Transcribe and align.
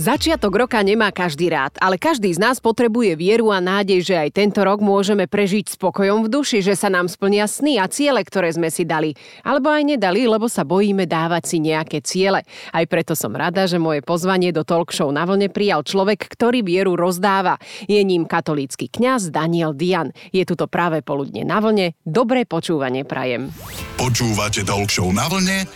Začiatok 0.00 0.64
roka 0.64 0.80
nemá 0.80 1.12
každý 1.12 1.52
rád, 1.52 1.76
ale 1.76 2.00
každý 2.00 2.32
z 2.32 2.40
nás 2.40 2.56
potrebuje 2.56 3.20
vieru 3.20 3.52
a 3.52 3.60
nádej, 3.60 4.00
že 4.00 4.16
aj 4.16 4.32
tento 4.32 4.64
rok 4.64 4.80
môžeme 4.80 5.28
prežiť 5.28 5.76
spokojom 5.76 6.24
v 6.24 6.32
duši, 6.32 6.64
že 6.64 6.72
sa 6.72 6.88
nám 6.88 7.04
splnia 7.04 7.44
sny 7.44 7.76
a 7.76 7.84
ciele, 7.84 8.24
ktoré 8.24 8.48
sme 8.48 8.72
si 8.72 8.88
dali. 8.88 9.12
Alebo 9.44 9.68
aj 9.68 9.84
nedali, 9.84 10.24
lebo 10.24 10.48
sa 10.48 10.64
bojíme 10.64 11.04
dávať 11.04 11.52
si 11.52 11.56
nejaké 11.60 12.00
ciele. 12.00 12.48
Aj 12.72 12.84
preto 12.88 13.12
som 13.12 13.36
rada, 13.36 13.68
že 13.68 13.76
moje 13.76 14.00
pozvanie 14.00 14.56
do 14.56 14.64
talk 14.64 14.88
show 14.88 15.12
na 15.12 15.28
vlne 15.28 15.52
prijal 15.52 15.84
človek, 15.84 16.32
ktorý 16.32 16.64
vieru 16.64 16.96
rozdáva. 16.96 17.60
Je 17.84 18.00
ním 18.00 18.24
katolícky 18.24 18.88
kňaz 18.88 19.28
Daniel 19.28 19.76
Dian. 19.76 20.16
Je 20.32 20.48
tuto 20.48 20.64
práve 20.64 21.04
poludne 21.04 21.44
na 21.44 21.60
vlne. 21.60 21.92
Dobré 22.08 22.48
počúvanie 22.48 23.04
prajem. 23.04 23.52
Počúvate 24.00 24.64
talk 24.64 24.88
show 24.88 25.12
na 25.12 25.28
vlne 25.28 25.68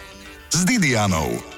s 0.48 0.64
Didianou. 0.64 1.53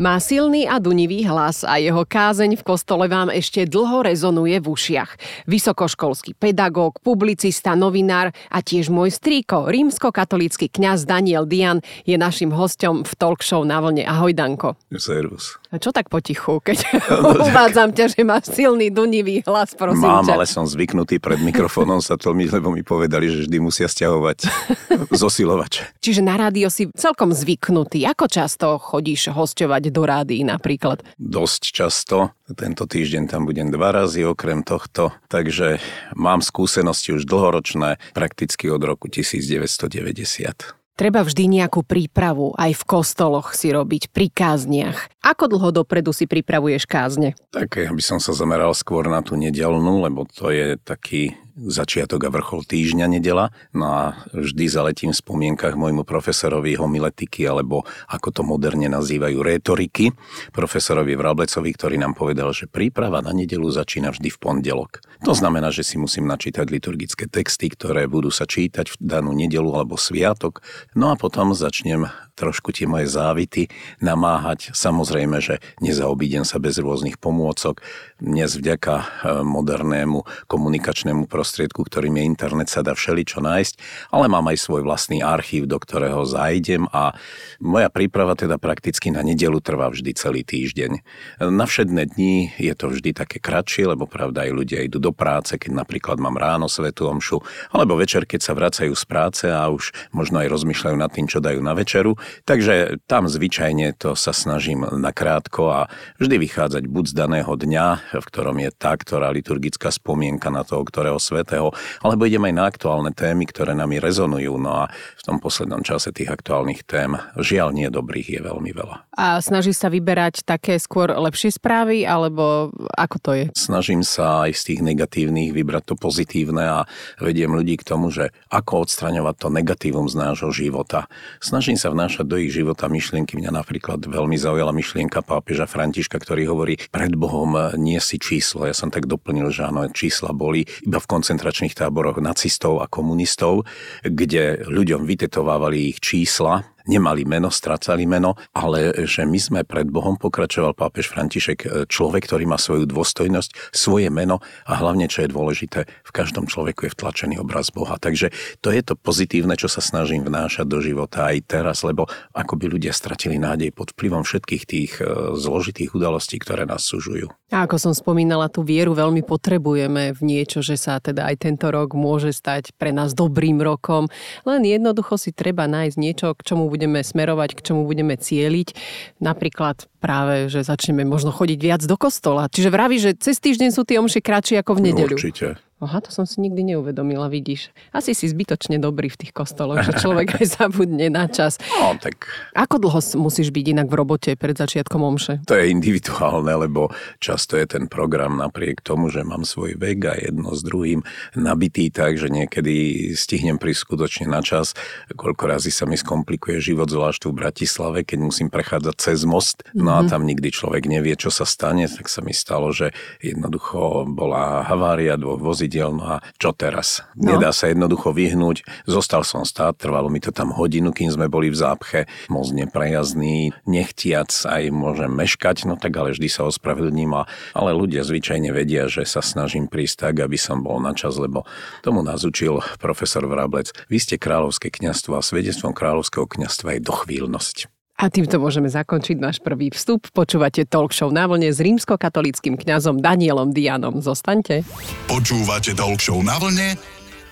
Má 0.00 0.16
silný 0.16 0.64
a 0.64 0.80
dunivý 0.80 1.28
hlas 1.28 1.60
a 1.60 1.76
jeho 1.76 2.08
kázeň 2.08 2.56
v 2.56 2.64
kostole 2.64 3.04
vám 3.04 3.28
ešte 3.28 3.68
dlho 3.68 4.00
rezonuje 4.00 4.56
v 4.56 4.72
ušiach. 4.72 5.44
Vysokoškolský 5.44 6.40
pedagóg, 6.40 7.04
publicista, 7.04 7.76
novinár 7.76 8.32
a 8.48 8.64
tiež 8.64 8.88
môj 8.88 9.12
strýko, 9.12 9.68
rímsko-katolícky 9.68 10.72
kňaz 10.72 11.04
Daniel 11.04 11.44
Dian 11.44 11.84
je 12.08 12.16
našim 12.16 12.48
hostom 12.48 13.04
v 13.04 13.12
talk 13.12 13.44
show 13.44 13.60
na 13.60 13.76
vlne. 13.76 14.08
Ahoj 14.08 14.32
Danko. 14.32 14.80
Servus. 14.96 15.59
A 15.70 15.78
čo 15.78 15.94
tak 15.94 16.10
potichu, 16.10 16.58
keď 16.58 16.82
uvádzam 17.46 17.94
ťa, 17.94 18.10
že 18.10 18.20
máš 18.26 18.50
silný 18.50 18.90
dunivý 18.90 19.46
hlas, 19.46 19.78
prosím 19.78 20.02
Mám, 20.02 20.26
ťa. 20.26 20.34
ale 20.34 20.44
som 20.50 20.66
zvyknutý 20.66 21.22
pred 21.22 21.38
mikrofónom 21.38 22.02
sa 22.02 22.18
tlmiť, 22.18 22.58
lebo 22.58 22.74
mi 22.74 22.82
povedali, 22.82 23.30
že 23.30 23.46
vždy 23.46 23.58
musia 23.62 23.86
stiahovať 23.86 24.50
zosilovač. 25.22 25.86
Čiže 26.02 26.26
na 26.26 26.34
rádio 26.34 26.66
si 26.74 26.90
celkom 26.98 27.30
zvyknutý. 27.30 28.02
Ako 28.02 28.26
často 28.26 28.82
chodíš 28.82 29.30
hosťovať 29.30 29.82
do 29.94 30.02
rádií 30.02 30.42
napríklad? 30.42 31.06
Dosť 31.22 31.62
často. 31.70 32.34
Tento 32.50 32.90
týždeň 32.90 33.30
tam 33.30 33.46
budem 33.46 33.70
dva 33.70 33.94
razy 33.94 34.26
okrem 34.26 34.66
tohto. 34.66 35.14
Takže 35.30 35.78
mám 36.18 36.42
skúsenosti 36.42 37.14
už 37.14 37.30
dlhoročné, 37.30 38.02
prakticky 38.10 38.66
od 38.66 38.82
roku 38.82 39.06
1990. 39.06 40.79
Treba 41.00 41.24
vždy 41.24 41.64
nejakú 41.64 41.80
prípravu 41.80 42.52
aj 42.60 42.76
v 42.76 42.82
kostoloch 42.84 43.56
si 43.56 43.72
robiť, 43.72 44.12
pri 44.12 44.28
kázniach. 44.28 45.08
Ako 45.24 45.48
dlho 45.48 45.72
dopredu 45.72 46.12
si 46.12 46.28
pripravuješ 46.28 46.84
kázne? 46.84 47.32
Tak 47.56 47.80
ja 47.80 47.88
by 47.88 48.04
som 48.04 48.20
sa 48.20 48.36
zameral 48.36 48.76
skôr 48.76 49.08
na 49.08 49.24
tú 49.24 49.32
nedelnú, 49.32 50.04
lebo 50.04 50.28
to 50.28 50.52
je 50.52 50.76
taký 50.76 51.40
začiatok 51.68 52.24
a 52.24 52.32
vrchol 52.32 52.64
týždňa 52.64 53.06
nedela. 53.20 53.52
No 53.76 53.86
a 53.92 54.04
vždy 54.32 54.64
zaletím 54.70 55.12
v 55.12 55.20
spomienkach 55.20 55.76
môjmu 55.76 56.08
profesorovi 56.08 56.78
homiletiky, 56.80 57.44
alebo 57.44 57.84
ako 58.08 58.28
to 58.32 58.42
moderne 58.46 58.88
nazývajú 58.88 59.38
rétoriky, 59.44 60.16
profesorovi 60.56 61.12
Vrablecovi, 61.18 61.70
ktorý 61.76 62.00
nám 62.00 62.16
povedal, 62.16 62.54
že 62.56 62.70
príprava 62.70 63.20
na 63.20 63.36
nedelu 63.36 63.68
začína 63.68 64.14
vždy 64.16 64.32
v 64.32 64.38
pondelok. 64.40 65.04
To 65.28 65.36
znamená, 65.36 65.68
že 65.68 65.84
si 65.84 66.00
musím 66.00 66.24
načítať 66.32 66.64
liturgické 66.72 67.28
texty, 67.28 67.68
ktoré 67.68 68.08
budú 68.08 68.32
sa 68.32 68.48
čítať 68.48 68.96
v 68.96 68.96
danú 68.96 69.36
nedelu 69.36 69.68
alebo 69.76 70.00
sviatok. 70.00 70.64
No 70.96 71.12
a 71.12 71.18
potom 71.20 71.52
začnem 71.52 72.08
trošku 72.40 72.72
tie 72.72 72.88
moje 72.88 73.12
závity 73.12 73.68
namáhať. 74.00 74.72
Samozrejme, 74.72 75.44
že 75.44 75.60
nezaobídem 75.84 76.48
sa 76.48 76.56
bez 76.56 76.80
rôznych 76.80 77.20
pomôcok. 77.20 77.84
Dnes 78.16 78.56
vďaka 78.56 78.94
e, 78.96 79.04
modernému 79.44 80.24
komunikačnému 80.48 81.28
prostriedku, 81.50 81.82
ktorým 81.82 82.14
je 82.14 82.30
internet, 82.30 82.70
sa 82.70 82.86
dá 82.86 82.94
všeličo 82.94 83.42
nájsť, 83.42 83.74
ale 84.14 84.30
mám 84.30 84.46
aj 84.54 84.70
svoj 84.70 84.86
vlastný 84.86 85.18
archív, 85.18 85.66
do 85.66 85.82
ktorého 85.82 86.22
zajdem 86.22 86.86
a 86.94 87.10
moja 87.58 87.90
príprava 87.90 88.38
teda 88.38 88.54
prakticky 88.54 89.10
na 89.10 89.26
nedelu 89.26 89.58
trvá 89.58 89.90
vždy 89.90 90.14
celý 90.14 90.46
týždeň. 90.46 91.02
Na 91.50 91.66
všedné 91.66 92.14
dni 92.14 92.54
je 92.54 92.70
to 92.78 92.94
vždy 92.94 93.18
také 93.18 93.42
kratšie, 93.42 93.90
lebo 93.90 94.06
pravda 94.06 94.46
aj 94.46 94.52
ľudia 94.54 94.86
idú 94.86 95.02
do 95.02 95.10
práce, 95.10 95.58
keď 95.58 95.82
napríklad 95.82 96.22
mám 96.22 96.38
ráno 96.38 96.70
svetú 96.70 97.10
omšu, 97.10 97.42
alebo 97.74 97.98
večer, 97.98 98.30
keď 98.30 98.46
sa 98.46 98.54
vracajú 98.54 98.94
z 98.94 99.04
práce 99.10 99.44
a 99.50 99.66
už 99.66 99.90
možno 100.14 100.38
aj 100.38 100.54
rozmýšľajú 100.54 100.96
nad 101.02 101.10
tým, 101.10 101.26
čo 101.26 101.42
dajú 101.42 101.58
na 101.58 101.74
večeru. 101.74 102.14
Takže 102.46 103.02
tam 103.10 103.26
zvyčajne 103.26 103.98
to 103.98 104.14
sa 104.14 104.30
snažím 104.30 104.86
nakrátko 104.86 105.66
a 105.66 105.80
vždy 106.22 106.46
vychádzať 106.46 106.86
buď 106.86 107.04
z 107.10 107.14
daného 107.18 107.52
dňa, 107.58 108.14
v 108.22 108.26
ktorom 108.30 108.54
je 108.62 108.70
tá, 108.70 108.94
ktorá 108.94 109.34
liturgická 109.34 109.90
spomienka 109.90 110.46
na 110.54 110.62
toho, 110.62 110.86
ktorého 110.86 111.18
svetého, 111.30 111.70
alebo 112.02 112.26
idem 112.26 112.42
aj 112.50 112.54
na 112.54 112.64
aktuálne 112.66 113.12
témy, 113.14 113.48
ktoré 113.48 113.72
nami 113.72 114.02
rezonujú. 114.02 114.58
No 114.60 114.84
a 114.84 114.92
v 114.92 115.22
tom 115.22 115.38
poslednom 115.38 115.80
čase 115.86 116.10
tých 116.10 116.28
aktuálnych 116.28 116.82
tém, 116.84 117.16
žiaľ 117.38 117.72
nie 117.72 117.88
dobrých, 117.88 118.28
je 118.36 118.40
veľmi 118.42 118.70
veľa. 118.74 119.06
A 119.16 119.38
snaží 119.40 119.70
sa 119.70 119.88
vyberať 119.88 120.44
také 120.44 120.76
skôr 120.76 121.14
lepšie 121.14 121.54
správy, 121.54 122.04
alebo 122.04 122.74
ako 122.98 123.16
to 123.22 123.30
je? 123.32 123.44
Snažím 123.56 124.02
sa 124.02 124.50
aj 124.50 124.58
z 124.58 124.62
tých 124.74 124.80
negatívnych 124.82 125.54
vybrať 125.54 125.92
to 125.92 125.94
pozitívne 125.96 126.64
a 126.64 126.78
vediem 127.22 127.52
ľudí 127.52 127.80
k 127.80 127.86
tomu, 127.86 128.10
že 128.10 128.34
ako 128.50 128.84
odstraňovať 128.88 129.34
to 129.36 129.48
negatívum 129.48 130.06
z 130.10 130.18
nášho 130.18 130.50
života. 130.52 131.06
Snažím 131.40 131.78
sa 131.78 131.92
vnášať 131.92 132.00
vnášať 132.00 132.26
do 132.26 132.36
ich 132.40 132.50
života 132.50 132.90
myšlienky. 132.90 133.38
Mňa 133.38 133.52
napríklad 133.54 134.02
veľmi 134.02 134.34
zaujala 134.34 134.74
myšlienka 134.74 135.22
pápeža 135.22 135.70
Františka, 135.70 136.18
ktorý 136.18 136.48
hovorí, 136.50 136.74
pred 136.90 137.14
Bohom 137.14 137.54
nie 137.78 138.00
si 138.00 138.18
číslo. 138.18 138.66
Ja 138.66 138.74
som 138.74 138.90
tak 138.90 139.04
doplnil, 139.06 139.52
že 139.52 139.68
áno, 139.68 139.84
čísla 139.92 140.32
boli 140.32 140.64
iba 140.82 140.96
v 140.96 141.06
koncentračných 141.20 141.76
táboroch 141.76 142.16
nacistov 142.24 142.80
a 142.80 142.88
komunistov, 142.88 143.68
kde 144.00 144.64
ľuďom 144.64 145.04
vytetovávali 145.04 145.92
ich 145.92 146.00
čísla 146.00 146.64
nemali 146.86 147.26
meno, 147.28 147.52
stracali 147.52 148.06
meno, 148.06 148.36
ale 148.54 148.94
že 149.04 149.26
my 149.26 149.38
sme 149.40 149.60
pred 149.66 149.88
Bohom, 149.88 150.16
pokračoval 150.16 150.72
pápež 150.76 151.10
František, 151.10 151.58
e, 151.64 151.68
človek, 151.88 152.28
ktorý 152.30 152.44
má 152.46 152.56
svoju 152.56 152.86
dôstojnosť, 152.88 153.74
svoje 153.74 154.08
meno 154.08 154.40
a 154.64 154.78
hlavne, 154.78 155.10
čo 155.10 155.24
je 155.24 155.32
dôležité, 155.32 155.80
v 155.84 156.12
každom 156.14 156.46
človeku 156.46 156.88
je 156.88 156.94
vtlačený 156.94 157.42
obraz 157.42 157.74
Boha. 157.74 157.98
Takže 158.00 158.30
to 158.64 158.70
je 158.72 158.80
to 158.80 158.94
pozitívne, 158.96 159.56
čo 159.58 159.66
sa 159.66 159.82
snažím 159.82 160.24
vnášať 160.24 160.66
do 160.68 160.78
života 160.80 161.28
aj 161.28 161.44
teraz, 161.48 161.82
lebo 161.82 162.06
ako 162.32 162.54
by 162.56 162.66
ľudia 162.70 162.94
stratili 162.94 163.36
nádej 163.36 163.74
pod 163.74 163.92
vplyvom 163.96 164.22
všetkých 164.22 164.62
tých 164.64 164.92
e, 165.00 165.36
zložitých 165.36 165.92
udalostí, 165.96 166.38
ktoré 166.38 166.64
nás 166.64 166.86
súžujú. 166.86 167.32
A 167.50 167.66
ako 167.66 167.82
som 167.82 167.92
spomínala, 167.92 168.46
tú 168.46 168.62
vieru 168.62 168.94
veľmi 168.94 169.26
potrebujeme 169.26 170.14
v 170.14 170.20
niečo, 170.22 170.62
že 170.62 170.78
sa 170.78 171.02
teda 171.02 171.26
aj 171.26 171.50
tento 171.50 171.66
rok 171.66 171.98
môže 171.98 172.30
stať 172.30 172.70
pre 172.78 172.94
nás 172.94 173.10
dobrým 173.10 173.58
rokom. 173.58 174.06
Len 174.46 174.62
jednoducho 174.62 175.18
si 175.18 175.34
treba 175.34 175.66
nájsť 175.66 175.96
niečo, 175.98 176.30
k 176.38 176.46
čomu 176.46 176.70
budeme 176.80 177.04
smerovať, 177.04 177.60
k 177.60 177.60
čomu 177.60 177.84
budeme 177.84 178.16
cieliť. 178.16 178.72
Napríklad 179.20 179.84
práve, 180.00 180.48
že 180.48 180.64
začneme 180.64 181.04
možno 181.04 181.28
chodiť 181.28 181.60
viac 181.60 181.82
do 181.84 182.00
kostola. 182.00 182.48
Čiže 182.48 182.72
vraví, 182.72 182.96
že 182.96 183.12
cez 183.20 183.36
týždeň 183.36 183.68
sú 183.76 183.84
tie 183.84 184.00
omše 184.00 184.24
kratšie 184.24 184.64
ako 184.64 184.80
v 184.80 184.88
nedeľu. 184.88 185.20
Určite. 185.20 185.60
Aha, 185.80 186.04
to 186.04 186.12
som 186.12 186.28
si 186.28 186.44
nikdy 186.44 186.76
neuvedomila, 186.76 187.32
vidíš. 187.32 187.72
Asi 187.88 188.12
si 188.12 188.28
zbytočne 188.28 188.76
dobrý 188.76 189.08
v 189.08 189.16
tých 189.16 189.32
kostoloch, 189.32 189.80
že 189.80 189.96
človek 189.96 190.36
aj 190.36 190.60
zabudne 190.60 191.08
na 191.08 191.24
čas. 191.24 191.56
No, 191.80 191.96
tak... 191.96 192.28
Ako 192.52 192.76
dlho 192.76 193.00
musíš 193.16 193.48
byť 193.48 193.72
inak 193.72 193.88
v 193.88 193.96
robote 193.96 194.30
pred 194.36 194.52
začiatkom 194.52 195.00
omše? 195.00 195.40
To 195.48 195.56
je 195.56 195.72
individuálne, 195.72 196.52
lebo 196.52 196.92
často 197.16 197.56
je 197.56 197.64
ten 197.64 197.88
program 197.88 198.36
napriek 198.36 198.84
tomu, 198.84 199.08
že 199.08 199.24
mám 199.24 199.48
svoj 199.48 199.80
vek 199.80 199.98
a 200.04 200.14
jedno 200.20 200.52
s 200.52 200.60
druhým 200.60 201.00
nabitý 201.32 201.88
tak, 201.88 202.20
že 202.20 202.28
niekedy 202.28 203.08
stihnem 203.16 203.56
prísť 203.56 203.80
skutočne 203.88 204.26
na 204.28 204.44
čas. 204.44 204.76
Koľko 205.16 205.56
razy 205.56 205.72
sa 205.72 205.88
mi 205.88 205.96
skomplikuje 205.96 206.60
život, 206.60 206.92
zvlášť 206.92 207.32
v 207.32 207.32
Bratislave, 207.32 207.98
keď 208.04 208.18
musím 208.20 208.52
prechádzať 208.52 208.94
cez 209.00 209.24
most. 209.24 209.64
No 209.72 209.96
a 209.96 210.04
mhm. 210.04 210.08
tam 210.12 210.28
nikdy 210.28 210.52
človek 210.52 210.84
nevie, 210.84 211.16
čo 211.16 211.32
sa 211.32 211.48
stane, 211.48 211.88
tak 211.88 212.12
sa 212.12 212.20
mi 212.20 212.36
stalo, 212.36 212.68
že 212.76 212.92
jednoducho 213.24 214.04
bola 214.04 214.68
havária 214.68 215.16
dvoch 215.16 215.40
vozidel 215.40 215.69
vozidiel, 215.70 215.94
no 215.94 216.18
a 216.18 216.26
čo 216.34 216.50
teraz? 216.50 217.06
No. 217.14 217.38
Nedá 217.38 217.54
sa 217.54 217.70
jednoducho 217.70 218.10
vyhnúť. 218.10 218.66
Zostal 218.90 219.22
som 219.22 219.46
stáť, 219.46 219.86
trvalo 219.86 220.10
mi 220.10 220.18
to 220.18 220.34
tam 220.34 220.50
hodinu, 220.50 220.90
kým 220.90 221.06
sme 221.14 221.30
boli 221.30 221.46
v 221.46 221.62
zápche. 221.62 222.10
Most 222.26 222.50
neprejazný, 222.50 223.54
nechtiac 223.70 224.34
aj 224.34 224.74
môžem 224.74 225.14
meškať, 225.14 225.70
no 225.70 225.78
tak 225.78 225.94
ale 225.94 226.10
vždy 226.10 226.26
sa 226.26 226.50
ospravedlním. 226.50 227.14
A, 227.14 227.30
ale 227.54 227.70
ľudia 227.70 228.02
zvyčajne 228.02 228.50
vedia, 228.50 228.90
že 228.90 229.06
sa 229.06 229.22
snažím 229.22 229.70
prísť 229.70 230.10
tak, 230.10 230.26
aby 230.26 230.34
som 230.34 230.66
bol 230.66 230.82
na 230.82 230.90
čas, 230.90 231.14
lebo 231.14 231.46
tomu 231.86 232.02
nás 232.02 232.26
učil 232.26 232.58
profesor 232.82 233.22
Vrablec. 233.30 233.70
Vy 233.86 234.02
ste 234.02 234.16
kráľovské 234.18 234.74
kňastvo 234.74 235.14
a 235.14 235.22
svedectvom 235.22 235.70
kráľovského 235.70 236.26
kňastva 236.26 236.74
je 236.74 236.80
dochvíľnosť. 236.82 237.79
A 238.00 238.08
týmto 238.08 238.40
môžeme 238.40 238.64
zakončiť 238.64 239.20
náš 239.20 239.44
prvý 239.44 239.68
vstup. 239.68 240.08
Počúvate 240.16 240.64
talk 240.64 240.96
show 240.96 241.12
na 241.12 241.28
vlne 241.28 241.52
s 241.52 241.60
rímskokatolickým 241.60 242.56
kňazom 242.56 242.96
Danielom 242.96 243.52
Dianom. 243.52 244.00
Zostaňte. 244.00 244.64
Počúvate 245.04 245.76
talk 245.76 246.00
show 246.00 246.16
na 246.24 246.40
vlne 246.40 246.80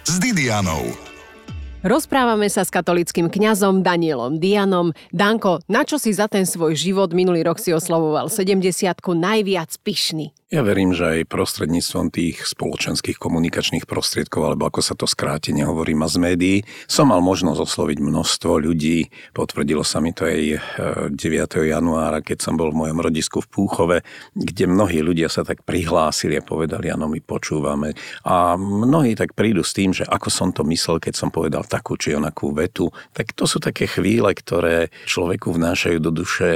s 0.04 0.20
Didianou. 0.20 0.92
Rozprávame 1.80 2.52
sa 2.52 2.68
s 2.68 2.74
katolickým 2.74 3.32
kňazom 3.32 3.80
Danielom 3.80 4.36
Dianom. 4.36 4.92
Danko, 5.08 5.64
na 5.72 5.88
čo 5.88 5.96
si 5.96 6.12
za 6.12 6.28
ten 6.28 6.44
svoj 6.44 6.76
život 6.76 7.16
minulý 7.16 7.48
rok 7.48 7.56
si 7.56 7.72
oslavoval 7.72 8.28
70 8.28 8.60
najviac 9.16 9.72
pyšný? 9.80 10.36
Ja 10.48 10.64
verím, 10.64 10.96
že 10.96 11.04
aj 11.04 11.28
prostredníctvom 11.28 12.08
tých 12.08 12.40
spoločenských 12.48 13.20
komunikačných 13.20 13.84
prostriedkov, 13.84 14.48
alebo 14.48 14.64
ako 14.64 14.80
sa 14.80 14.96
to 14.96 15.04
skrátene 15.04 15.68
hovorí, 15.68 15.92
z 15.92 16.16
médií, 16.16 16.56
som 16.88 17.12
mal 17.12 17.20
možnosť 17.20 17.68
osloviť 17.68 18.00
množstvo 18.00 18.56
ľudí. 18.56 19.12
Potvrdilo 19.36 19.84
sa 19.84 20.00
mi 20.00 20.16
to 20.16 20.24
aj 20.24 20.40
9. 21.12 21.12
E, 21.12 21.68
januára, 21.68 22.24
keď 22.24 22.48
som 22.48 22.56
bol 22.56 22.72
v 22.72 22.80
mojom 22.80 22.96
rodisku 22.96 23.44
v 23.44 23.50
Púchove, 23.52 23.96
kde 24.32 24.64
mnohí 24.64 25.04
ľudia 25.04 25.28
sa 25.28 25.44
tak 25.44 25.68
prihlásili 25.68 26.40
a 26.40 26.48
povedali, 26.48 26.88
áno, 26.88 27.12
my 27.12 27.20
počúvame. 27.20 27.92
A 28.24 28.56
mnohí 28.56 29.20
tak 29.20 29.36
prídu 29.36 29.60
s 29.60 29.76
tým, 29.76 29.92
že 29.92 30.08
ako 30.08 30.32
som 30.32 30.48
to 30.56 30.64
myslel, 30.64 30.96
keď 30.96 31.12
som 31.12 31.28
povedal 31.28 31.68
takú 31.68 32.00
či 32.00 32.16
onakú 32.16 32.56
vetu. 32.56 32.88
Tak 33.12 33.36
to 33.36 33.44
sú 33.44 33.60
také 33.60 33.84
chvíle, 33.84 34.32
ktoré 34.32 34.88
človeku 35.04 35.52
vnášajú 35.52 36.00
do 36.00 36.08
duše 36.08 36.48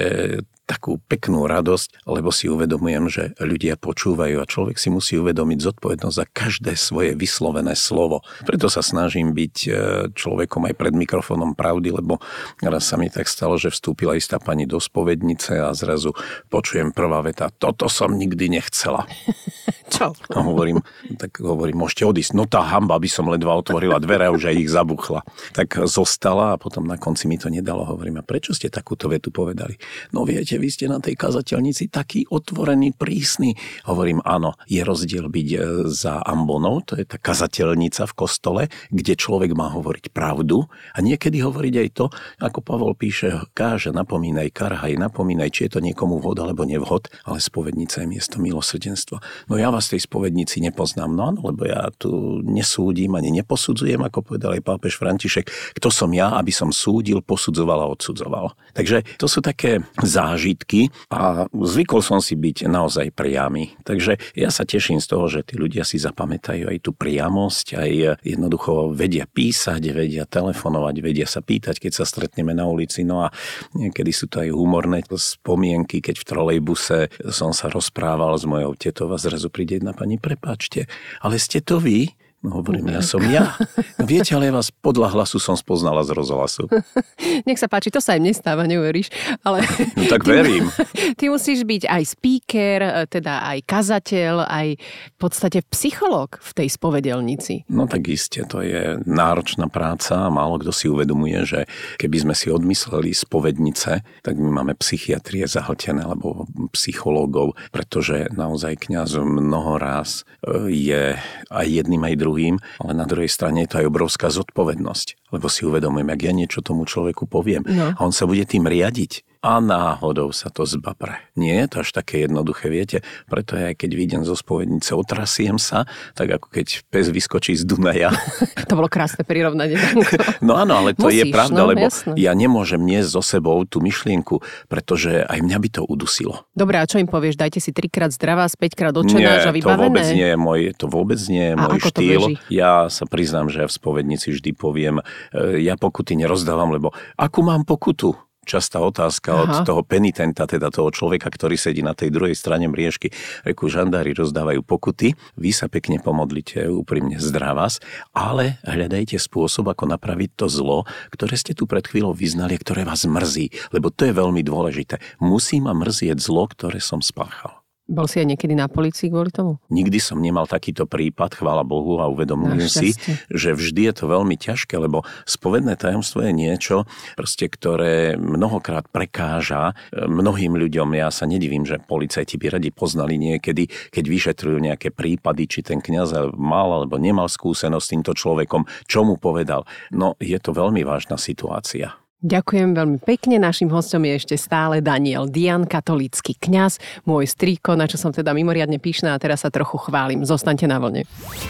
takú 0.66 1.02
peknú 1.10 1.44
radosť, 1.50 2.06
lebo 2.06 2.30
si 2.30 2.46
uvedomujem, 2.46 3.04
že 3.10 3.24
ľudia 3.42 3.74
počúvajú 3.74 4.38
a 4.38 4.48
človek 4.48 4.78
si 4.78 4.88
musí 4.88 5.18
uvedomiť 5.18 5.58
zodpovednosť 5.58 6.16
za 6.16 6.26
každé 6.30 6.72
svoje 6.78 7.18
vyslovené 7.18 7.74
slovo. 7.74 8.22
Preto 8.46 8.70
sa 8.70 8.80
snažím 8.80 9.34
byť 9.34 9.56
e, 9.66 9.70
človekom 10.14 10.70
aj 10.70 10.74
pred 10.78 10.94
mikrofónom 10.94 11.58
pravdy, 11.58 11.90
lebo 11.92 12.22
raz 12.62 12.88
sa 12.88 12.96
mi 12.96 13.10
tak 13.10 13.26
stalo, 13.26 13.58
že 13.58 13.74
vstúpila 13.74 14.14
istá 14.14 14.38
pani 14.38 14.64
do 14.64 14.78
spovednice 14.78 15.58
a 15.58 15.74
zrazu 15.74 16.14
počujem 16.46 16.94
prvá 16.94 17.20
veta, 17.26 17.50
toto 17.50 17.90
som 17.90 18.14
nikdy 18.14 18.58
nechcela. 18.58 19.04
Čo? 19.92 20.16
A 20.32 20.40
hovorím, 20.40 20.80
tak 21.20 21.36
hovorím, 21.44 21.84
môžete 21.84 22.08
odísť. 22.08 22.32
No 22.32 22.48
tá 22.48 22.64
hamba 22.64 22.96
by 22.96 23.08
som 23.12 23.28
ledva 23.28 23.52
otvorila 23.60 24.00
dvere 24.00 24.24
a 24.24 24.32
už 24.32 24.48
aj 24.48 24.56
ich 24.56 24.72
zabuchla. 24.72 25.20
Tak 25.52 25.84
zostala 25.84 26.56
a 26.56 26.60
potom 26.60 26.88
na 26.88 26.96
konci 26.96 27.28
mi 27.28 27.36
to 27.36 27.52
nedalo. 27.52 27.84
Hovorím, 27.84 28.24
a 28.24 28.24
prečo 28.24 28.56
ste 28.56 28.72
takúto 28.72 29.12
vetu 29.12 29.28
povedali? 29.28 29.76
No 30.16 30.24
viete, 30.24 30.51
vy 30.56 30.68
ste 30.68 30.86
na 30.88 30.98
tej 30.98 31.16
kazateľnici 31.16 31.88
taký 31.92 32.28
otvorený, 32.28 32.96
prísny. 32.96 33.56
Hovorím, 33.88 34.20
áno, 34.24 34.56
je 34.68 34.82
rozdiel 34.84 35.28
byť 35.28 35.48
e, 35.52 35.58
za 35.90 36.20
ambonou, 36.22 36.84
to 36.84 36.98
je 36.98 37.04
tá 37.08 37.16
kazateľnica 37.16 38.08
v 38.08 38.16
kostole, 38.16 38.62
kde 38.92 39.14
človek 39.16 39.52
má 39.56 39.72
hovoriť 39.72 40.12
pravdu 40.12 40.68
a 40.92 40.98
niekedy 41.00 41.40
hovoriť 41.40 41.74
aj 41.78 41.88
to, 41.96 42.06
ako 42.40 42.58
Pavol 42.62 42.92
píše, 42.92 43.32
káže, 43.56 43.90
napomínaj, 43.90 44.52
karhaj, 44.52 44.96
napomínaj, 44.98 45.50
či 45.52 45.68
je 45.68 45.78
to 45.78 45.80
niekomu 45.80 46.20
vhod 46.20 46.42
alebo 46.42 46.68
nevhod, 46.68 47.08
ale 47.26 47.38
spovednica 47.40 48.04
je 48.04 48.08
miesto 48.08 48.36
milosrdenstva. 48.38 49.18
No 49.48 49.54
ja 49.56 49.72
vás 49.72 49.88
tej 49.88 50.04
spovednici 50.04 50.62
nepoznám, 50.62 51.10
no 51.12 51.22
áno, 51.32 51.40
lebo 51.52 51.64
ja 51.64 51.88
tu 51.96 52.42
nesúdim 52.44 53.14
ani 53.16 53.32
neposudzujem, 53.42 54.00
ako 54.02 54.34
povedal 54.34 54.56
aj 54.56 54.62
pápež 54.64 55.00
František, 55.00 55.48
kto 55.78 55.88
som 55.88 56.10
ja, 56.12 56.36
aby 56.36 56.50
som 56.52 56.74
súdil, 56.74 57.24
posudzoval 57.24 57.84
a 57.84 57.90
odsudzoval. 57.90 58.54
Takže 58.76 59.04
to 59.16 59.26
sú 59.26 59.40
také 59.40 59.84
zážitky, 60.00 60.41
zážitky 60.42 60.90
a 61.06 61.46
zvykol 61.54 62.02
som 62.02 62.18
si 62.18 62.34
byť 62.34 62.66
naozaj 62.66 63.14
priamy. 63.14 63.78
Takže 63.86 64.18
ja 64.34 64.50
sa 64.50 64.66
teším 64.66 64.98
z 64.98 65.06
toho, 65.06 65.30
že 65.30 65.46
tí 65.46 65.54
ľudia 65.54 65.86
si 65.86 66.02
zapamätajú 66.02 66.66
aj 66.66 66.78
tú 66.82 66.90
priamosť, 66.90 67.78
aj 67.78 68.18
jednoducho 68.26 68.90
vedia 68.90 69.30
písať, 69.30 69.78
vedia 69.94 70.26
telefonovať, 70.26 70.94
vedia 70.98 71.30
sa 71.30 71.38
pýtať, 71.38 71.78
keď 71.78 72.02
sa 72.02 72.04
stretneme 72.04 72.50
na 72.50 72.66
ulici. 72.66 73.06
No 73.06 73.22
a 73.22 73.30
niekedy 73.78 74.10
sú 74.10 74.26
to 74.26 74.42
aj 74.42 74.50
humorné 74.50 75.06
spomienky, 75.14 76.02
keď 76.02 76.18
v 76.18 76.26
trolejbuse 76.26 76.98
som 77.30 77.54
sa 77.54 77.70
rozprával 77.70 78.34
s 78.34 78.42
mojou 78.42 78.74
tetou 78.74 79.06
a 79.14 79.22
zrazu 79.22 79.46
príde 79.46 79.78
jedna 79.78 79.94
pani, 79.94 80.18
prepáčte, 80.18 80.90
ale 81.22 81.38
ste 81.38 81.62
to 81.62 81.78
vy? 81.78 82.10
No 82.42 82.58
hovorím, 82.58 82.90
ja 82.90 83.06
som 83.06 83.22
ja. 83.22 83.54
Viete, 84.02 84.34
ale 84.34 84.50
ja 84.50 84.58
vás 84.58 84.74
podľa 84.74 85.14
hlasu 85.14 85.38
som 85.38 85.54
spoznala 85.54 86.02
z 86.02 86.10
rozhlasu. 86.10 86.66
Nech 87.46 87.54
sa 87.54 87.70
páči, 87.70 87.94
to 87.94 88.02
sa 88.02 88.18
im 88.18 88.26
nestáva, 88.26 88.66
neuveríš. 88.66 89.14
Ale 89.46 89.62
no 89.98 90.10
tak 90.10 90.26
verím. 90.26 90.66
Ty 91.22 91.24
musíš 91.30 91.62
byť 91.62 91.86
aj 91.86 92.02
speaker, 92.02 92.78
teda 93.06 93.46
aj 93.46 93.58
kazateľ, 93.62 94.50
aj 94.50 94.74
v 94.74 95.16
podstate 95.22 95.62
psychológ 95.70 96.42
v 96.42 96.50
tej 96.50 96.68
spovedelnici. 96.74 97.62
No 97.70 97.86
tak 97.86 98.10
iste, 98.10 98.42
to 98.42 98.58
je 98.58 98.98
náročná 99.06 99.70
práca 99.70 100.26
a 100.26 100.34
málo 100.34 100.58
kto 100.58 100.74
si 100.74 100.90
uvedomuje, 100.90 101.46
že 101.46 101.60
keby 102.02 102.26
sme 102.26 102.34
si 102.34 102.50
odmysleli 102.50 103.14
spovednice, 103.14 104.02
tak 104.02 104.34
my 104.34 104.50
máme 104.50 104.74
psychiatrie 104.82 105.46
zahltené 105.46 106.02
alebo 106.02 106.50
psychológov, 106.74 107.54
pretože 107.70 108.26
naozaj 108.34 108.90
kňaz 108.90 109.22
mnoho 109.22 109.78
raz 109.78 110.26
e, 110.42 110.74
je 110.74 111.14
aj 111.46 111.66
jedným 111.70 112.02
aj 112.02 112.18
druhým 112.18 112.31
druhým, 112.32 112.56
ale 112.80 112.92
na 112.96 113.04
druhej 113.04 113.28
strane 113.28 113.68
je 113.68 113.76
to 113.76 113.84
aj 113.84 113.86
obrovská 113.92 114.32
zodpovednosť, 114.32 115.36
lebo 115.36 115.52
si 115.52 115.68
uvedomujem, 115.68 116.08
ak 116.08 116.20
ja 116.24 116.32
niečo 116.32 116.64
tomu 116.64 116.88
človeku 116.88 117.28
poviem 117.28 117.60
no. 117.68 117.92
a 117.92 118.00
on 118.00 118.16
sa 118.16 118.24
bude 118.24 118.48
tým 118.48 118.64
riadiť, 118.64 119.20
a 119.42 119.58
náhodou 119.58 120.30
sa 120.30 120.54
to 120.54 120.62
zbapre. 120.62 121.18
Nie 121.34 121.66
je 121.66 121.66
to 121.66 121.76
až 121.82 121.90
také 121.90 122.22
jednoduché, 122.22 122.70
viete, 122.70 123.02
preto 123.26 123.58
aj 123.58 123.74
keď 123.74 123.90
vidím 123.98 124.22
zo 124.22 124.38
spovednice, 124.38 124.94
otrasiem 124.94 125.58
sa, 125.58 125.82
tak 126.14 126.38
ako 126.38 126.46
keď 126.46 126.86
pes 126.86 127.10
vyskočí 127.10 127.58
z 127.58 127.66
Dunaja. 127.66 128.14
to 128.70 128.78
bolo 128.78 128.86
krásne 128.86 129.26
prirovnanie. 129.26 129.74
no 130.46 130.54
áno, 130.54 130.78
ale 130.78 130.94
to 130.94 131.10
Musíš, 131.10 131.26
je 131.26 131.34
pravda, 131.34 131.58
no, 131.58 131.74
lebo 131.74 131.90
jasno. 131.90 132.14
ja 132.14 132.32
nemôžem 132.38 132.78
niesť 132.78 133.18
so 133.18 133.22
sebou 133.22 133.58
tú 133.66 133.82
myšlienku, 133.82 134.38
pretože 134.70 135.26
aj 135.26 135.42
mňa 135.42 135.58
by 135.58 135.68
to 135.74 135.82
udusilo. 135.90 136.46
Dobre, 136.54 136.78
a 136.78 136.86
čo 136.86 137.02
im 137.02 137.10
povieš? 137.10 137.34
Dajte 137.34 137.58
si 137.58 137.74
trikrát 137.74 138.14
zdravá, 138.14 138.46
späťkrát 138.46 138.94
očenáš 138.94 139.50
a 139.50 139.52
vybavené? 139.52 139.90
to 139.90 139.90
vôbec 139.90 140.06
nie 140.14 140.28
je 140.30 140.38
môj, 140.38 140.60
to 140.78 140.86
vôbec 140.86 141.20
nie 141.26 141.46
je 141.50 141.54
môj 141.58 141.78
štýl. 141.82 142.22
Ja 142.46 142.86
sa 142.86 143.10
priznám, 143.10 143.50
že 143.50 143.64
ja 143.64 143.66
v 143.66 143.74
spovednici 143.74 144.30
vždy 144.30 144.54
poviem, 144.54 145.02
e, 145.34 145.66
ja 145.66 145.74
pokuty 145.74 146.14
nerozdávam, 146.14 146.70
lebo 146.70 146.94
akú 147.18 147.42
mám 147.42 147.66
pokutu? 147.66 148.14
Častá 148.42 148.82
otázka 148.82 149.30
Aha. 149.32 149.42
od 149.42 149.52
toho 149.62 149.82
penitenta, 149.86 150.44
teda 150.50 150.68
toho 150.68 150.90
človeka, 150.90 151.30
ktorý 151.30 151.54
sedí 151.54 151.80
na 151.80 151.94
tej 151.94 152.10
druhej 152.10 152.34
strane 152.34 152.66
mriežky. 152.66 153.14
Reku, 153.46 153.70
žandári 153.70 154.12
rozdávajú 154.12 154.66
pokuty, 154.66 155.14
vy 155.38 155.50
sa 155.54 155.70
pekne 155.70 156.02
pomodlite, 156.02 156.66
úprimne 156.66 157.22
zdravás, 157.22 157.78
ale 158.10 158.58
hľadajte 158.66 159.16
spôsob, 159.16 159.70
ako 159.70 159.94
napraviť 159.94 160.30
to 160.34 160.46
zlo, 160.50 160.84
ktoré 161.14 161.38
ste 161.38 161.54
tu 161.54 161.70
pred 161.70 161.86
chvíľou 161.86 162.12
vyznali, 162.12 162.58
ktoré 162.58 162.82
vás 162.82 163.06
mrzí, 163.06 163.54
lebo 163.70 163.94
to 163.94 164.10
je 164.10 164.12
veľmi 164.14 164.42
dôležité. 164.42 164.98
Musí 165.22 165.62
ma 165.62 165.72
mrzieť 165.72 166.18
zlo, 166.18 166.50
ktoré 166.50 166.82
som 166.82 166.98
spáchal. 166.98 167.61
Bol 167.90 168.06
si 168.06 168.22
aj 168.22 168.30
niekedy 168.30 168.54
na 168.54 168.70
policii 168.70 169.10
kvôli 169.10 169.34
tomu? 169.34 169.58
Nikdy 169.66 169.98
som 169.98 170.22
nemal 170.22 170.46
takýto 170.46 170.86
prípad, 170.86 171.34
chvála 171.34 171.66
Bohu, 171.66 171.98
a 171.98 172.06
uvedomujem 172.06 172.70
si, 172.70 172.94
že 173.26 173.50
vždy 173.58 173.90
je 173.90 173.94
to 173.98 174.04
veľmi 174.06 174.38
ťažké, 174.38 174.78
lebo 174.78 175.02
spovedné 175.26 175.74
tajomstvo 175.74 176.22
je 176.22 176.32
niečo, 176.32 176.86
proste, 177.18 177.50
ktoré 177.50 178.14
mnohokrát 178.14 178.86
prekáža 178.86 179.74
e, 179.90 180.06
mnohým 180.06 180.54
ľuďom. 180.54 180.94
Ja 180.94 181.10
sa 181.10 181.26
nedivím, 181.26 181.66
že 181.66 181.82
policajti 181.82 182.38
by 182.38 182.58
radi 182.58 182.70
poznali 182.70 183.18
niekedy, 183.18 183.66
keď 183.90 184.04
vyšetrujú 184.06 184.62
nejaké 184.62 184.94
prípady, 184.94 185.50
či 185.50 185.66
ten 185.66 185.82
kňaz 185.82 186.38
mal 186.38 186.70
alebo 186.70 187.02
nemal 187.02 187.26
skúsenosť 187.26 187.82
s 187.82 187.92
týmto 187.92 188.12
človekom, 188.14 188.62
čo 188.86 189.02
mu 189.02 189.18
povedal. 189.18 189.66
No, 189.90 190.14
je 190.22 190.38
to 190.38 190.54
veľmi 190.54 190.86
vážna 190.86 191.18
situácia. 191.18 192.01
Ďakujem 192.22 192.78
veľmi 192.78 192.98
pekne. 193.02 193.42
Našim 193.42 193.66
hostom 193.74 194.06
je 194.06 194.14
ešte 194.14 194.34
stále 194.38 194.78
Daniel 194.78 195.26
Dian, 195.26 195.66
katolícky 195.66 196.38
kňaz, 196.38 196.78
môj 197.02 197.26
strýko, 197.26 197.74
na 197.74 197.90
čo 197.90 197.98
som 197.98 198.14
teda 198.14 198.30
mimoriadne 198.30 198.78
pyšná 198.78 199.18
a 199.18 199.18
teraz 199.18 199.42
sa 199.42 199.50
trochu 199.50 199.74
chválim. 199.82 200.22
Zostaňte 200.22 200.70
na 200.70 200.78
vlne. 200.78 201.02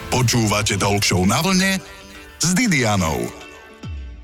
Počúvate 0.09 0.81
Talk 0.81 1.05
na 1.29 1.45
vlne 1.45 1.77
s 2.41 2.57
Didianou. 2.57 3.52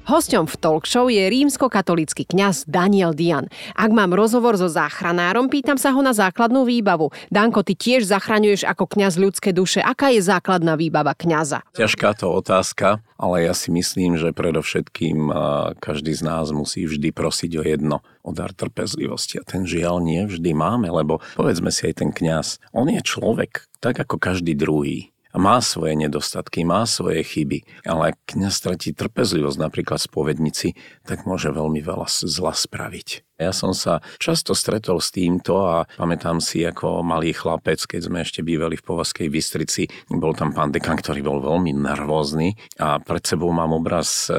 Hosťom 0.09 0.49
v 0.49 0.57
talk 0.57 0.89
show 0.89 1.05
je 1.13 1.21
rímsko-katolický 1.21 2.25
kňaz 2.25 2.65
Daniel 2.65 3.13
Dian. 3.13 3.45
Ak 3.77 3.93
mám 3.93 4.17
rozhovor 4.17 4.57
so 4.57 4.65
záchranárom, 4.65 5.53
pýtam 5.53 5.77
sa 5.77 5.93
ho 5.93 6.01
na 6.01 6.17
základnú 6.17 6.65
výbavu. 6.65 7.13
Danko, 7.29 7.61
ty 7.61 7.77
tiež 7.77 8.09
zachraňuješ 8.09 8.65
ako 8.65 8.89
kňaz 8.89 9.21
ľudské 9.21 9.53
duše. 9.53 9.85
Aká 9.85 10.09
je 10.09 10.25
základná 10.25 10.81
výbava 10.81 11.13
kňaza? 11.13 11.61
Ťažká 11.77 12.25
to 12.25 12.33
otázka, 12.33 13.05
ale 13.21 13.45
ja 13.45 13.53
si 13.53 13.69
myslím, 13.69 14.17
že 14.17 14.33
predovšetkým 14.33 15.29
každý 15.77 16.17
z 16.17 16.25
nás 16.25 16.57
musí 16.57 16.89
vždy 16.89 17.13
prosiť 17.13 17.61
o 17.61 17.63
jedno, 17.69 18.01
o 18.25 18.33
dar 18.33 18.57
trpezlivosti. 18.57 19.37
A 19.37 19.45
ten 19.45 19.69
žiaľ 19.69 20.01
nie 20.01 20.25
vždy 20.25 20.57
máme, 20.57 20.89
lebo 20.89 21.21
povedzme 21.37 21.69
si 21.69 21.85
aj 21.85 22.01
ten 22.01 22.17
kňaz, 22.17 22.65
on 22.73 22.89
je 22.89 23.05
človek, 23.05 23.69
tak 23.85 24.01
ako 24.01 24.17
každý 24.17 24.57
druhý 24.57 25.13
má 25.37 25.61
svoje 25.61 25.93
nedostatky, 25.99 26.65
má 26.65 26.89
svoje 26.89 27.21
chyby, 27.21 27.85
ale 27.85 28.17
ak 28.17 28.17
kniaz 28.33 28.57
stratí 28.57 28.97
trpezlivosť 28.97 29.59
napríklad 29.61 30.01
spovednici, 30.01 30.73
tak 31.05 31.29
môže 31.29 31.53
veľmi 31.53 31.85
veľa 31.85 32.09
zla 32.09 32.57
spraviť. 32.57 33.28
Ja 33.39 33.55
som 33.55 33.71
sa 33.71 34.03
často 34.19 34.51
stretol 34.51 34.99
s 34.99 35.15
týmto 35.15 35.63
a 35.63 35.87
pamätám 35.95 36.43
si 36.43 36.67
ako 36.67 37.07
malý 37.07 37.31
chlapec, 37.31 37.79
keď 37.87 38.11
sme 38.11 38.19
ešte 38.27 38.43
bývali 38.43 38.75
v 38.75 38.83
Povazkej 38.83 39.31
Bystrici, 39.31 39.87
bol 40.11 40.35
tam 40.35 40.51
pán 40.51 40.75
dekan, 40.75 40.99
ktorý 40.99 41.23
bol 41.23 41.39
veľmi 41.39 41.71
nervózny 41.71 42.59
a 42.83 42.99
pred 42.99 43.23
sebou 43.23 43.55
mám 43.55 43.71
obraz 43.71 44.27
e, 44.27 44.35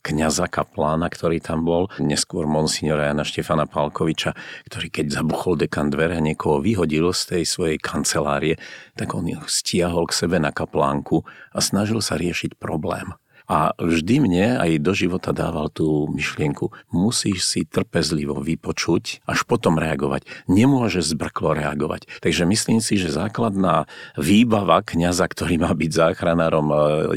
kňaza 0.00 0.48
kaplána, 0.48 1.12
ktorý 1.12 1.44
tam 1.44 1.68
bol, 1.68 1.92
neskôr 2.00 2.48
monsignora 2.48 3.12
Jana 3.12 3.28
Štefana 3.28 3.68
Palkoviča, 3.68 4.32
ktorý 4.72 4.88
keď 4.88 5.20
zabuchol 5.20 5.60
dekan 5.60 5.92
dvere 5.92 6.16
a 6.16 6.24
niekoho 6.24 6.64
vyhodil 6.64 7.12
z 7.12 7.36
tej 7.36 7.44
svojej 7.44 7.76
kancelárie, 7.76 8.56
tak 8.96 9.12
on 9.12 9.28
ho 9.28 9.44
stiahol 9.52 10.08
k 10.08 10.16
sebe 10.16 10.40
na 10.40 10.48
kaplánku 10.48 11.28
a 11.52 11.60
snažil 11.60 12.00
sa 12.00 12.16
riešiť 12.16 12.56
problém. 12.56 13.19
A 13.50 13.74
vždy 13.82 14.22
mne 14.22 14.62
aj 14.62 14.78
do 14.78 14.94
života 14.94 15.34
dával 15.34 15.66
tú 15.74 16.06
myšlienku, 16.14 16.70
musíš 16.94 17.42
si 17.42 17.66
trpezlivo 17.66 18.38
vypočuť, 18.38 19.26
až 19.26 19.42
potom 19.42 19.74
reagovať. 19.74 20.22
Nemôže 20.46 21.02
zbrklo 21.02 21.58
reagovať. 21.58 22.06
Takže 22.22 22.46
myslím 22.46 22.78
si, 22.78 22.94
že 22.94 23.10
základná 23.10 23.90
výbava 24.14 24.86
kňaza, 24.86 25.26
ktorý 25.26 25.66
má 25.66 25.74
byť 25.74 25.90
záchranárom 25.90 26.70
e, 26.70 26.76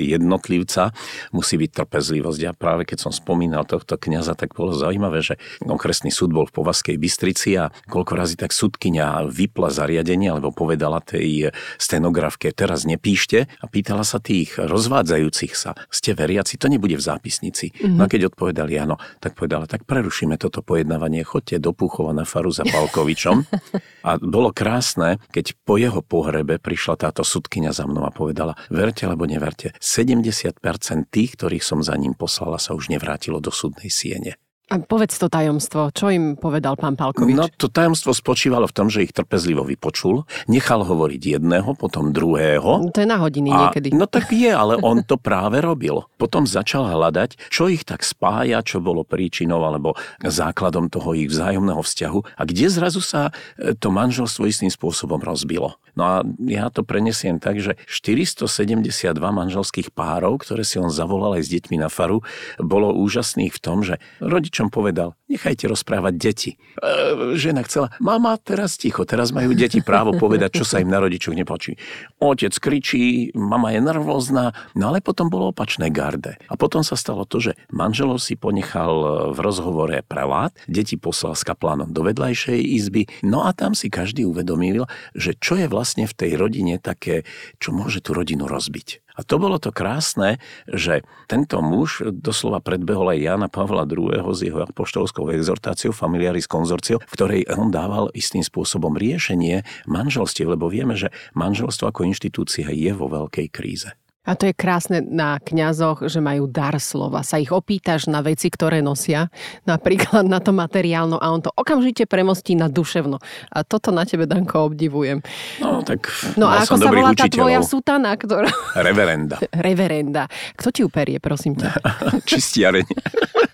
jednotlivca, 0.09 0.89
musí 1.29 1.61
byť 1.61 1.69
trpezlivosť. 1.69 2.41
A 2.49 2.57
práve 2.57 2.89
keď 2.89 3.05
som 3.05 3.13
spomínal 3.13 3.69
tohto 3.69 3.93
kňaza, 3.93 4.33
tak 4.33 4.57
bolo 4.57 4.73
zaujímavé, 4.73 5.21
že 5.21 5.37
okresný 5.61 6.09
súd 6.09 6.33
bol 6.33 6.49
v 6.49 6.57
Povaskej 6.57 6.97
Bystrici 6.97 7.61
a 7.61 7.69
koľko 7.93 8.17
razy 8.17 8.41
tak 8.41 8.57
súdkynia 8.57 9.29
vypla 9.29 9.69
zariadenie, 9.69 10.33
alebo 10.33 10.49
povedala 10.49 10.97
tej 10.97 11.53
stenografke, 11.77 12.49
teraz 12.49 12.89
nepíšte 12.89 13.45
a 13.61 13.65
pýtala 13.69 14.01
sa 14.01 14.17
tých 14.17 14.57
rozvádzajúcich 14.57 15.53
sa, 15.53 15.77
ste 15.93 16.17
veriaci, 16.23 16.55
to 16.55 16.71
nebude 16.71 16.95
v 16.95 17.03
zápisnici. 17.03 17.75
Mm-hmm. 17.75 17.95
No 17.99 18.07
a 18.07 18.07
keď 18.07 18.31
odpovedali 18.31 18.79
áno, 18.79 18.95
tak 19.19 19.35
povedala, 19.35 19.67
tak 19.67 19.83
prerušíme 19.83 20.39
toto 20.39 20.63
pojednávanie, 20.63 21.27
chodte 21.27 21.59
do 21.59 21.75
Púchova 21.75 22.15
na 22.15 22.23
faru 22.23 22.55
za 22.55 22.63
Palkovičom. 22.63 23.43
a 24.07 24.15
bolo 24.23 24.55
krásne, 24.55 25.19
keď 25.35 25.59
po 25.67 25.75
jeho 25.75 25.99
pohrebe 25.99 26.63
prišla 26.63 26.95
táto 26.95 27.27
sudkynia 27.27 27.75
za 27.75 27.83
mnou 27.83 28.07
a 28.07 28.15
povedala, 28.15 28.55
verte 28.71 29.03
alebo 29.03 29.27
neverte, 29.27 29.75
70% 29.83 30.63
tých, 31.11 31.35
ktorých 31.35 31.63
som 31.63 31.83
za 31.83 31.99
ním 31.99 32.15
poslala, 32.15 32.55
sa 32.55 32.71
už 32.71 32.87
nevrátilo 32.87 33.43
do 33.43 33.51
súdnej 33.51 33.91
siene. 33.91 34.39
A 34.71 34.79
povedz 34.79 35.19
to 35.19 35.27
tajomstvo, 35.27 35.91
čo 35.91 36.07
im 36.07 36.39
povedal 36.39 36.79
pán 36.79 36.95
Palkovič? 36.95 37.35
No 37.35 37.51
to 37.51 37.67
tajomstvo 37.67 38.15
spočívalo 38.15 38.63
v 38.63 38.73
tom, 38.73 38.87
že 38.87 39.03
ich 39.03 39.11
trpezlivo 39.11 39.67
vypočul, 39.67 40.23
nechal 40.47 40.87
hovoriť 40.87 41.35
jedného, 41.35 41.75
potom 41.75 42.15
druhého. 42.15 42.87
To 42.95 42.99
je 43.03 43.09
na 43.09 43.19
hodiny 43.19 43.51
a, 43.51 43.67
niekedy. 43.67 43.91
No 43.91 44.07
tak 44.07 44.31
je, 44.31 44.55
ale 44.55 44.79
on 44.79 45.03
to 45.03 45.19
práve 45.19 45.59
robil. 45.59 46.07
Potom 46.15 46.47
začal 46.47 46.87
hľadať, 46.87 47.51
čo 47.51 47.67
ich 47.67 47.83
tak 47.83 48.07
spája, 48.07 48.63
čo 48.63 48.79
bolo 48.79 49.03
príčinou 49.03 49.59
alebo 49.67 49.99
základom 50.23 50.87
toho 50.87 51.11
ich 51.11 51.27
vzájomného 51.27 51.83
vzťahu 51.83 52.19
a 52.39 52.41
kde 52.47 52.65
zrazu 52.71 53.03
sa 53.03 53.35
e, 53.59 53.75
to 53.75 53.91
manželstvo 53.91 54.47
istým 54.47 54.71
spôsobom 54.71 55.19
rozbilo. 55.19 55.75
No 55.93 56.03
a 56.07 56.15
ja 56.49 56.73
to 56.73 56.81
prenesiem 56.81 57.37
tak, 57.37 57.61
že 57.61 57.77
472 57.85 59.13
manželských 59.13 59.93
párov, 59.93 60.41
ktoré 60.41 60.65
si 60.65 60.81
on 60.81 60.89
zavolal 60.89 61.37
aj 61.37 61.43
s 61.45 61.49
deťmi 61.53 61.77
na 61.77 61.89
faru, 61.89 62.25
bolo 62.57 62.89
úžasných 62.97 63.53
v 63.53 63.59
tom, 63.61 63.85
že 63.85 64.01
rodičom 64.17 64.62
povedal, 64.71 65.15
nechajte 65.27 65.67
rozprávať 65.67 66.13
deti. 66.15 66.51
E, 66.79 67.35
žena 67.35 67.65
chcela, 67.67 67.91
mama, 67.99 68.37
teraz 68.39 68.79
ticho, 68.79 69.03
teraz 69.03 69.35
majú 69.35 69.51
deti 69.57 69.83
právo 69.83 70.15
povedať, 70.15 70.61
čo 70.61 70.65
sa 70.67 70.79
im 70.79 70.87
na 70.87 71.03
rodičoch 71.03 71.35
nepočí. 71.35 71.75
Otec 72.21 72.55
kričí, 72.55 73.33
mama 73.35 73.75
je 73.75 73.81
nervózna, 73.83 74.55
no 74.77 74.83
ale 74.93 75.03
potom 75.03 75.27
bolo 75.27 75.51
opačné 75.51 75.91
garde. 75.91 76.39
A 76.47 76.55
potom 76.55 76.85
sa 76.85 76.95
stalo 76.95 77.27
to, 77.27 77.41
že 77.43 77.51
manželov 77.73 78.23
si 78.23 78.39
ponechal 78.39 79.33
v 79.35 79.39
rozhovore 79.43 79.99
prelát, 80.07 80.55
deti 80.71 80.95
poslal 80.95 81.35
s 81.35 81.43
kaplánom 81.43 81.91
do 81.91 82.01
vedľajšej 82.07 82.59
izby, 82.79 83.11
no 83.25 83.43
a 83.43 83.51
tam 83.51 83.75
si 83.75 83.91
každý 83.91 84.23
uvedomil, 84.23 84.87
že 85.17 85.35
čo 85.35 85.59
je 85.59 85.67
vlastne 85.67 86.07
v 86.07 86.15
tej 86.15 86.31
rodine 86.39 86.79
také, 86.79 87.27
čo 87.59 87.75
môže 87.75 87.99
tú 87.99 88.15
rodinu 88.15 88.47
rozbiť. 88.47 89.02
A 89.13 89.21
to 89.21 89.37
bolo 89.37 89.61
to 89.61 89.69
krásne, 89.69 90.41
že 90.65 91.05
tento 91.29 91.61
muž 91.61 92.01
doslova 92.09 92.59
predbehol 92.59 93.13
aj 93.13 93.19
Jana 93.21 93.49
Pavla 93.49 93.85
II. 93.85 94.09
s 94.33 94.39
jeho 94.41 94.65
apoštolskou 94.65 95.29
exhortáciou 95.33 95.93
Familiaris 95.93 96.49
Consortio, 96.49 96.97
v 97.01 97.13
ktorej 97.13 97.41
on 97.53 97.69
dával 97.69 98.09
istým 98.17 98.41
spôsobom 98.41 98.97
riešenie 98.97 99.61
manželstiev, 99.85 100.57
lebo 100.57 100.65
vieme, 100.67 100.97
že 100.97 101.13
manželstvo 101.37 101.93
ako 101.93 102.09
inštitúcia 102.09 102.73
je 102.73 102.91
vo 102.93 103.05
veľkej 103.05 103.47
kríze. 103.53 103.93
A 104.23 104.39
to 104.39 104.47
je 104.47 104.55
krásne 104.55 105.03
na 105.03 105.35
kňazoch, 105.35 106.07
že 106.07 106.23
majú 106.23 106.47
dar 106.47 106.79
slova. 106.79 107.27
Sa 107.27 107.43
ich 107.43 107.51
opýtaš 107.51 108.07
na 108.07 108.23
veci, 108.23 108.47
ktoré 108.47 108.79
nosia, 108.79 109.27
napríklad 109.67 110.23
na 110.23 110.39
to 110.39 110.55
materiálno 110.55 111.19
a 111.19 111.27
on 111.27 111.43
to 111.43 111.51
okamžite 111.51 112.07
premostí 112.07 112.55
na 112.55 112.71
duševno. 112.71 113.19
A 113.51 113.67
toto 113.67 113.91
na 113.91 114.07
tebe, 114.07 114.23
Danko, 114.23 114.71
obdivujem. 114.71 115.19
No, 115.59 115.83
tak 115.83 116.07
No 116.39 116.47
a 116.47 116.63
ako 116.63 116.75
sa 116.79 116.87
volá 116.87 117.11
tá 117.11 117.27
tvoja 117.27 117.59
sutana? 117.67 118.15
Ktorá... 118.15 118.47
Reverenda. 118.79 119.43
Reverenda. 119.67 120.31
Kto 120.55 120.71
ti 120.71 120.81
uperie, 120.87 121.19
prosím 121.19 121.59
ťa? 121.59 121.69
Čistiareň. 122.29 122.87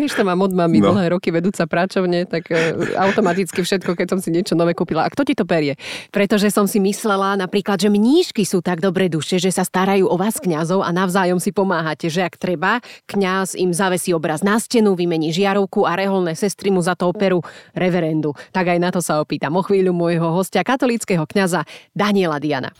Vieš, 0.00 0.20
to 0.20 0.22
mám 0.24 0.40
od 0.44 0.52
mami 0.52 0.84
no. 0.84 0.92
dlhé 0.92 1.16
roky 1.16 1.32
vedúca 1.32 1.64
práčovne, 1.64 2.28
tak 2.28 2.52
e, 2.52 2.76
automaticky 2.96 3.64
všetko, 3.64 3.96
keď 3.96 4.06
som 4.16 4.20
si 4.20 4.28
niečo 4.28 4.52
nové 4.52 4.76
kúpila. 4.76 5.08
A 5.08 5.12
kto 5.12 5.24
ti 5.24 5.32
to 5.32 5.48
perie? 5.48 5.80
Pretože 6.12 6.52
som 6.52 6.68
si 6.68 6.76
myslela 6.82 7.40
napríklad, 7.40 7.80
že 7.80 7.88
mníšky 7.88 8.44
sú 8.44 8.60
tak 8.60 8.84
dobre 8.84 9.08
duše, 9.08 9.40
že 9.40 9.48
sa 9.48 9.64
starajú 9.64 10.08
o 10.08 10.16
vás 10.20 10.36
kňazov 10.36 10.84
a 10.84 10.90
navzájom 10.92 11.40
si 11.40 11.50
pomáhate, 11.52 12.12
že 12.12 12.24
ak 12.28 12.36
treba, 12.36 12.84
kňaz 13.08 13.56
im 13.56 13.72
zavesí 13.72 14.12
obraz 14.12 14.44
na 14.44 14.60
stenu, 14.60 14.92
vymení 14.92 15.32
žiarovku 15.32 15.88
a 15.88 15.96
reholné 15.96 16.36
sestry 16.36 16.68
mu 16.68 16.84
za 16.84 16.92
to 16.92 17.08
operu 17.08 17.40
reverendu. 17.72 18.36
Tak 18.52 18.76
aj 18.76 18.78
na 18.78 18.90
to 18.92 19.00
sa 19.00 19.24
opýtam 19.24 19.56
o 19.56 19.62
chvíľu 19.64 19.96
môjho 19.96 20.28
hostia, 20.36 20.60
katolického 20.60 21.24
kňaza 21.24 21.64
Daniela 21.96 22.36
Diana. 22.36 22.74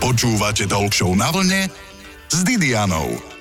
Počúvate 0.00 0.64
Talk 0.64 0.92
na 1.16 1.28
vlne 1.34 1.68
s 2.30 2.38
Didianou. 2.46 3.35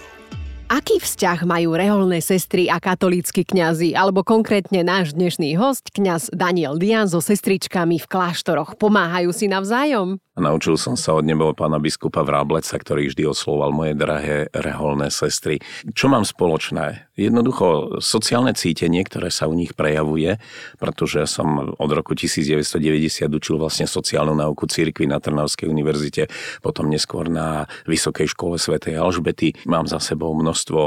Aký 0.66 0.98
vzťah 0.98 1.46
majú 1.46 1.78
reholné 1.78 2.26
sestry 2.26 2.74
a 2.74 2.82
katolícky 2.82 3.46
kňazi, 3.46 3.94
alebo 3.94 4.26
konkrétne 4.26 4.82
náš 4.82 5.14
dnešný 5.14 5.54
host, 5.62 5.94
kňaz 5.94 6.34
Daniel 6.34 6.82
Dian 6.82 7.06
so 7.06 7.22
sestričkami 7.22 8.02
v 8.02 8.10
kláštoroch, 8.10 8.74
pomáhajú 8.74 9.30
si 9.30 9.46
navzájom? 9.46 10.18
Naučil 10.36 10.76
som 10.76 11.00
sa 11.00 11.16
od 11.16 11.24
nebo 11.24 11.56
pána 11.56 11.80
biskupa 11.80 12.20
Vrábleca, 12.20 12.76
ktorý 12.76 13.08
vždy 13.08 13.24
osloval 13.24 13.72
moje 13.72 13.96
drahé 13.96 14.52
reholné 14.52 15.08
sestry. 15.08 15.64
Čo 15.96 16.12
mám 16.12 16.28
spoločné? 16.28 17.08
Jednoducho 17.16 18.02
sociálne 18.04 18.52
cítenie, 18.52 19.00
ktoré 19.08 19.32
sa 19.32 19.48
u 19.48 19.56
nich 19.56 19.72
prejavuje, 19.72 20.36
pretože 20.76 21.24
som 21.32 21.72
od 21.80 21.92
roku 21.96 22.20
1990 22.20 23.32
učil 23.32 23.56
vlastne 23.56 23.88
sociálnu 23.88 24.36
nauku 24.36 24.68
cirkvi 24.68 25.08
na 25.08 25.24
Trnavskej 25.24 25.72
univerzite, 25.72 26.28
potom 26.60 26.92
neskôr 26.92 27.32
na 27.32 27.72
Vysokej 27.88 28.28
škole 28.36 28.60
svätej 28.60 29.00
Alžbety. 29.00 29.56
Mám 29.64 29.88
za 29.88 30.04
sebou 30.04 30.36
množstvo 30.56 30.82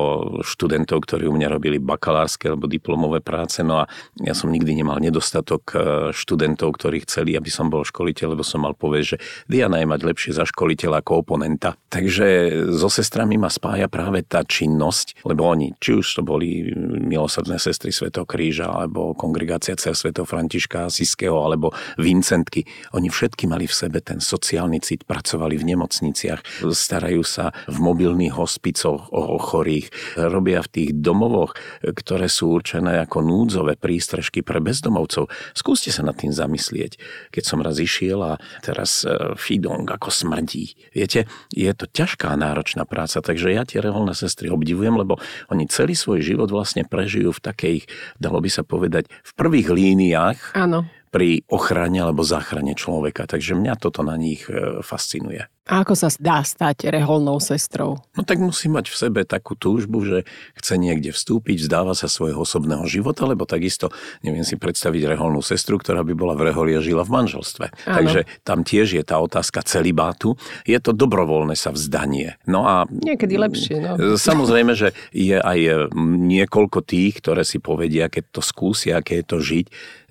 študentov, 0.49 1.05
ktorí 1.05 1.29
u 1.29 1.37
mňa 1.37 1.53
robili 1.53 1.77
bakalárske 1.77 2.49
alebo 2.49 2.65
diplomové 2.65 3.21
práce, 3.21 3.61
no 3.61 3.85
a 3.85 3.89
ja 4.25 4.33
som 4.33 4.49
nikdy 4.49 4.81
nemal 4.81 4.97
nedostatok 4.97 5.63
eh, 5.77 5.81
študentov, 6.17 6.73
ktorí 6.81 7.05
chceli, 7.05 7.37
aby 7.37 7.53
som 7.53 7.69
bol 7.69 7.85
školiteľ, 7.85 8.33
lebo 8.33 8.41
som 8.41 8.65
mal 8.65 8.73
povedať, 8.73 9.05
že 9.05 9.17
Diana 9.45 9.85
je 9.85 9.93
mať 9.93 10.01
lepšie 10.09 10.33
za 10.33 10.49
školiteľa 10.49 11.05
ako 11.05 11.21
oponenta. 11.21 11.77
Takže 11.93 12.49
so 12.73 12.89
sestrami 12.89 13.37
ma 13.37 13.53
spája 13.53 13.93
práve 13.93 14.25
tá 14.25 14.41
činnosť, 14.41 15.21
lebo 15.29 15.45
oni, 15.45 15.77
či 15.77 16.01
už 16.01 16.07
to 16.17 16.23
boli 16.25 16.73
milosrdné 17.05 17.61
sestry 17.61 17.93
Svetého 17.93 18.25
kríža, 18.25 18.73
alebo 18.73 19.13
kongregácia 19.13 19.77
Cer 19.77 19.93
Svetého 19.93 20.25
Františka 20.25 20.89
Asiského, 20.89 21.45
alebo 21.45 21.77
Vincentky, 22.01 22.65
oni 22.97 23.13
všetky 23.13 23.45
mali 23.45 23.69
v 23.69 23.77
sebe 23.77 24.01
ten 24.01 24.17
sociálny 24.17 24.81
cit, 24.81 25.05
pracovali 25.05 25.61
v 25.61 25.77
nemocniciach, 25.77 26.65
starajú 26.73 27.21
sa 27.21 27.53
v 27.69 27.77
mobilných 27.77 28.33
hospicoch 28.33 29.13
o 29.13 29.37
chorých, 29.59 29.91
robia 30.15 30.63
v 30.63 30.71
tých 30.71 30.91
domovoch, 30.95 31.59
ktoré 31.83 32.31
sú 32.31 32.55
určené 32.55 33.03
ako 33.03 33.27
núdzové 33.27 33.75
prístrežky 33.75 34.47
pre 34.47 34.63
bezdomovcov. 34.63 35.27
Skúste 35.59 35.91
sa 35.91 36.07
nad 36.07 36.15
tým 36.15 36.31
zamyslieť. 36.31 36.95
Keď 37.35 37.43
som 37.43 37.59
raz 37.59 37.83
išiel 37.83 38.23
a 38.23 38.39
teraz 38.63 39.03
e, 39.03 39.35
Fidong, 39.35 39.91
ako 39.91 40.15
smrdí. 40.15 40.79
Viete, 40.95 41.27
je 41.51 41.71
to 41.75 41.91
ťažká 41.91 42.31
náročná 42.39 42.87
práca, 42.87 43.19
takže 43.19 43.51
ja 43.51 43.67
tie 43.67 43.83
reholné 43.83 44.15
sestry 44.15 44.47
obdivujem, 44.47 44.95
lebo 44.95 45.19
oni 45.51 45.67
celý 45.67 45.99
svoj 45.99 46.23
život 46.23 46.47
vlastne 46.55 46.87
prežijú 46.87 47.35
v 47.35 47.43
takej, 47.43 47.77
dalo 48.23 48.39
by 48.39 48.51
sa 48.53 48.63
povedať, 48.63 49.11
v 49.11 49.33
prvých 49.35 49.75
líniách. 49.75 50.55
Áno 50.55 50.87
pri 51.09 51.41
ochrane 51.49 52.05
alebo 52.05 52.21
záchrane 52.21 52.77
človeka. 52.77 53.25
Takže 53.25 53.57
mňa 53.57 53.81
toto 53.81 54.05
na 54.05 54.21
nich 54.21 54.45
e, 54.45 54.85
fascinuje. 54.85 55.49
A 55.69 55.85
ako 55.85 55.93
sa 55.93 56.09
dá 56.17 56.41
stať 56.41 56.89
reholnou 56.89 57.37
sestrou? 57.45 58.01
No 58.17 58.25
tak 58.25 58.41
musí 58.41 58.73
mať 58.73 58.89
v 58.89 58.97
sebe 58.97 59.21
takú 59.29 59.53
túžbu, 59.53 60.01
že 60.01 60.19
chce 60.57 60.81
niekde 60.81 61.13
vstúpiť, 61.13 61.61
vzdáva 61.61 61.93
sa 61.93 62.09
svojho 62.09 62.41
osobného 62.41 62.89
života, 62.89 63.29
lebo 63.29 63.45
takisto 63.45 63.93
neviem 64.25 64.49
si 64.49 64.57
predstaviť 64.57 65.13
reholnú 65.13 65.45
sestru, 65.45 65.77
ktorá 65.77 66.01
by 66.01 66.17
bola 66.17 66.33
v 66.33 66.49
reholi 66.49 66.73
a 66.73 66.81
žila 66.81 67.05
v 67.05 67.13
manželstve. 67.13 67.67
Áno. 67.85 67.97
Takže 68.01 68.21
tam 68.49 68.65
tiež 68.65 68.97
je 68.97 69.05
tá 69.05 69.21
otázka 69.21 69.61
celibátu. 69.61 70.41
Je 70.65 70.81
to 70.81 70.97
dobrovoľné 70.97 71.53
sa 71.53 71.69
vzdanie. 71.69 72.41
No 72.49 72.65
a... 72.65 72.89
Niekedy 72.89 73.37
lepšie, 73.37 73.77
no. 73.85 73.93
Samozrejme, 74.29 74.73
že 74.73 74.97
je 75.13 75.37
aj 75.37 75.93
niekoľko 76.17 76.81
tých, 76.81 77.21
ktoré 77.21 77.45
si 77.45 77.61
povedia, 77.61 78.09
keď 78.09 78.41
to 78.41 78.41
skúsia, 78.41 78.97
aké 78.97 79.21
je 79.21 79.27
to 79.29 79.39
žiť, 79.45 79.67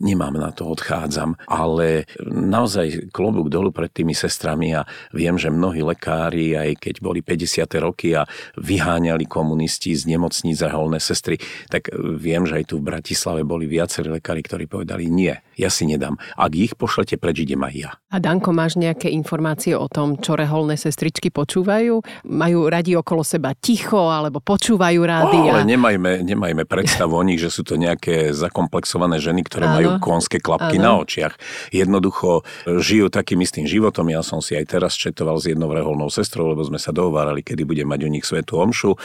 nemám 0.06 0.38
na 0.38 0.54
to, 0.54 0.70
odchádzam. 0.70 1.34
Ale 1.50 2.06
naozaj 2.30 3.10
klobúk 3.10 3.50
dolu 3.50 3.74
pred 3.74 3.90
tými 3.90 4.14
sestrami 4.14 4.78
a 4.78 4.86
viem, 5.10 5.34
že 5.36 5.47
že 5.48 5.56
mnohí 5.56 5.80
lekári, 5.80 6.60
aj 6.60 6.75
keď 6.75 6.96
boli 7.00 7.24
50. 7.24 7.63
roky 7.80 8.12
a 8.12 8.27
vyháňali 8.60 9.24
komunisti 9.24 9.96
z 9.96 10.12
nemocníc 10.12 10.60
a 10.60 10.75
holné 10.75 11.00
sestry, 11.00 11.39
tak 11.72 11.88
viem, 11.96 12.44
že 12.44 12.60
aj 12.60 12.66
tu 12.68 12.84
v 12.84 12.92
Bratislave 12.92 13.48
boli 13.48 13.63
viacerí 13.63 14.12
lekári, 14.12 14.44
ktorí 14.44 14.68
povedali 14.68 15.08
nie. 15.08 15.32
Ja 15.58 15.74
si 15.74 15.90
nedám. 15.90 16.22
Ak 16.38 16.54
ich 16.54 16.78
pošlete 16.78 17.18
preč, 17.18 17.42
idem 17.42 17.66
aj 17.66 17.74
ja. 17.74 17.92
A 18.14 18.22
Danko, 18.22 18.54
máš 18.54 18.78
nejaké 18.78 19.10
informácie 19.10 19.74
o 19.74 19.90
tom, 19.90 20.22
čo 20.22 20.38
reholné 20.38 20.78
sestričky 20.78 21.34
počúvajú? 21.34 22.00
Majú 22.30 22.60
radi 22.70 22.94
okolo 22.94 23.26
seba 23.26 23.58
ticho, 23.58 24.14
alebo 24.14 24.38
počúvajú 24.38 25.02
rádia? 25.02 25.52
O, 25.52 25.58
ale 25.58 25.66
nemajme, 25.66 26.22
nemajme 26.22 26.64
predstavu 26.70 27.18
o 27.18 27.24
nich, 27.26 27.42
že 27.42 27.50
sú 27.50 27.66
to 27.66 27.74
nejaké 27.76 28.32
zakomplexované 28.38 29.18
ženy, 29.18 29.42
ktoré 29.50 29.66
áno, 29.66 29.76
majú 29.76 29.90
konské 29.98 30.38
klapky 30.38 30.78
áno. 30.78 30.86
na 30.86 30.92
očiach. 31.02 31.34
Jednoducho 31.74 32.46
žijú 32.70 33.10
takým 33.10 33.42
istým 33.42 33.66
životom. 33.66 34.14
Ja 34.14 34.22
som 34.22 34.46
si 34.46 34.54
aj 34.54 34.78
teraz 34.78 34.94
četoval 34.94 35.42
s 35.42 35.50
jednou 35.50 35.74
reholnou 35.74 36.14
sestrou, 36.14 36.54
lebo 36.54 36.62
sme 36.62 36.78
sa 36.78 36.94
dohovárali, 36.94 37.42
kedy 37.42 37.66
bude 37.66 37.82
mať 37.82 38.00
u 38.06 38.10
nich 38.14 38.30
svetú 38.30 38.62
omšu. 38.62 38.94
E, 38.94 38.98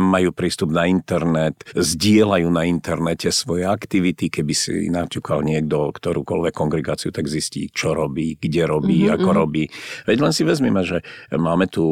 majú 0.00 0.32
prístup 0.32 0.72
na 0.72 0.88
internet, 0.88 1.60
zdieľajú 1.76 2.48
na 2.48 2.64
internete 2.64 3.28
svoje 3.28 3.68
aktivity. 3.68 4.32
Keby 4.32 4.54
si 4.56 4.88
naťukal 4.88 5.44
niekto 5.44 5.89
ktorúkoľvek 5.90 6.54
kongregáciu, 6.54 7.10
tak 7.14 7.30
zistí, 7.30 7.70
čo 7.70 7.94
robí, 7.94 8.38
kde 8.38 8.66
robí, 8.66 9.06
mm-hmm. 9.06 9.16
ako 9.20 9.30
mhm. 9.30 9.36
robí. 9.36 9.64
Veď 10.06 10.18
len 10.22 10.32
si 10.34 10.42
vezmeme, 10.42 10.82
že 10.82 11.02
máme 11.34 11.66
tu 11.70 11.84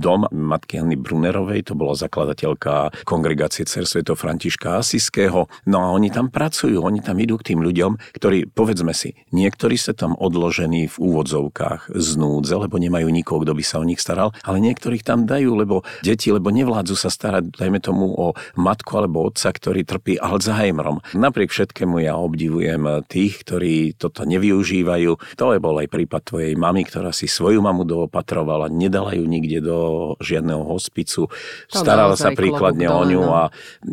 dom 0.00 0.24
matky 0.32 0.80
Anny 0.80 0.96
Brunerovej, 0.96 1.68
to 1.68 1.76
bola 1.76 1.92
zakladateľka 1.92 3.04
kongregácie 3.04 3.68
Cer 3.68 3.84
Sveto 3.84 4.16
Františka 4.16 4.80
Asiského. 4.80 5.52
No 5.68 5.84
a 5.84 5.92
oni 5.92 6.08
tam 6.08 6.32
pracujú, 6.32 6.80
oni 6.80 7.04
tam 7.04 7.20
idú 7.20 7.36
k 7.36 7.52
tým 7.52 7.60
ľuďom, 7.60 8.16
ktorí, 8.16 8.48
povedzme 8.48 8.96
si, 8.96 9.12
niektorí 9.36 9.76
sa 9.76 9.92
tam 9.92 10.16
odložení 10.16 10.88
v 10.88 10.96
úvodzovkách 10.96 11.92
z 11.92 12.08
núdze, 12.16 12.56
lebo 12.56 12.80
nemajú 12.80 13.12
nikoho, 13.12 13.44
kto 13.44 13.52
by 13.52 13.64
sa 13.64 13.76
o 13.76 13.84
nich 13.84 14.00
staral, 14.00 14.32
ale 14.40 14.64
niektorých 14.64 15.04
tam 15.04 15.28
dajú, 15.28 15.52
lebo 15.52 15.84
deti, 16.00 16.32
lebo 16.32 16.48
nevládzu 16.48 16.96
sa 16.96 17.12
starať, 17.12 17.60
dajme 17.60 17.84
tomu, 17.84 18.08
o 18.16 18.32
matku 18.56 18.96
alebo 18.96 19.28
otca, 19.28 19.52
ktorý 19.52 19.84
trpí 19.84 20.16
Alzheimerom. 20.16 21.04
Napriek 21.12 21.52
všetkému 21.52 22.00
ja 22.00 22.16
obdivujem 22.16 23.04
tých, 23.04 23.44
ktorí 23.44 23.98
toto 23.98 24.24
nevyužívajú. 24.24 25.36
To 25.36 25.52
je 25.52 25.60
bol 25.60 25.76
aj 25.82 25.88
prípad 25.92 26.22
tvojej 26.24 26.54
mamy, 26.56 26.86
ktorá 26.88 27.10
si 27.10 27.28
svoju 27.28 27.60
mamu 27.60 27.84
doopatrovala, 27.84 28.70
nedala 28.70 29.12
ju 29.12 29.26
nikde 29.26 29.58
do 29.60 29.89
žiadneho 30.20 30.62
hospicu, 30.64 31.26
starala 31.70 32.14
sa 32.14 32.32
príkladne 32.34 32.86
o 32.90 33.02
ňu 33.06 33.22
no. 33.22 33.32
a 33.34 33.42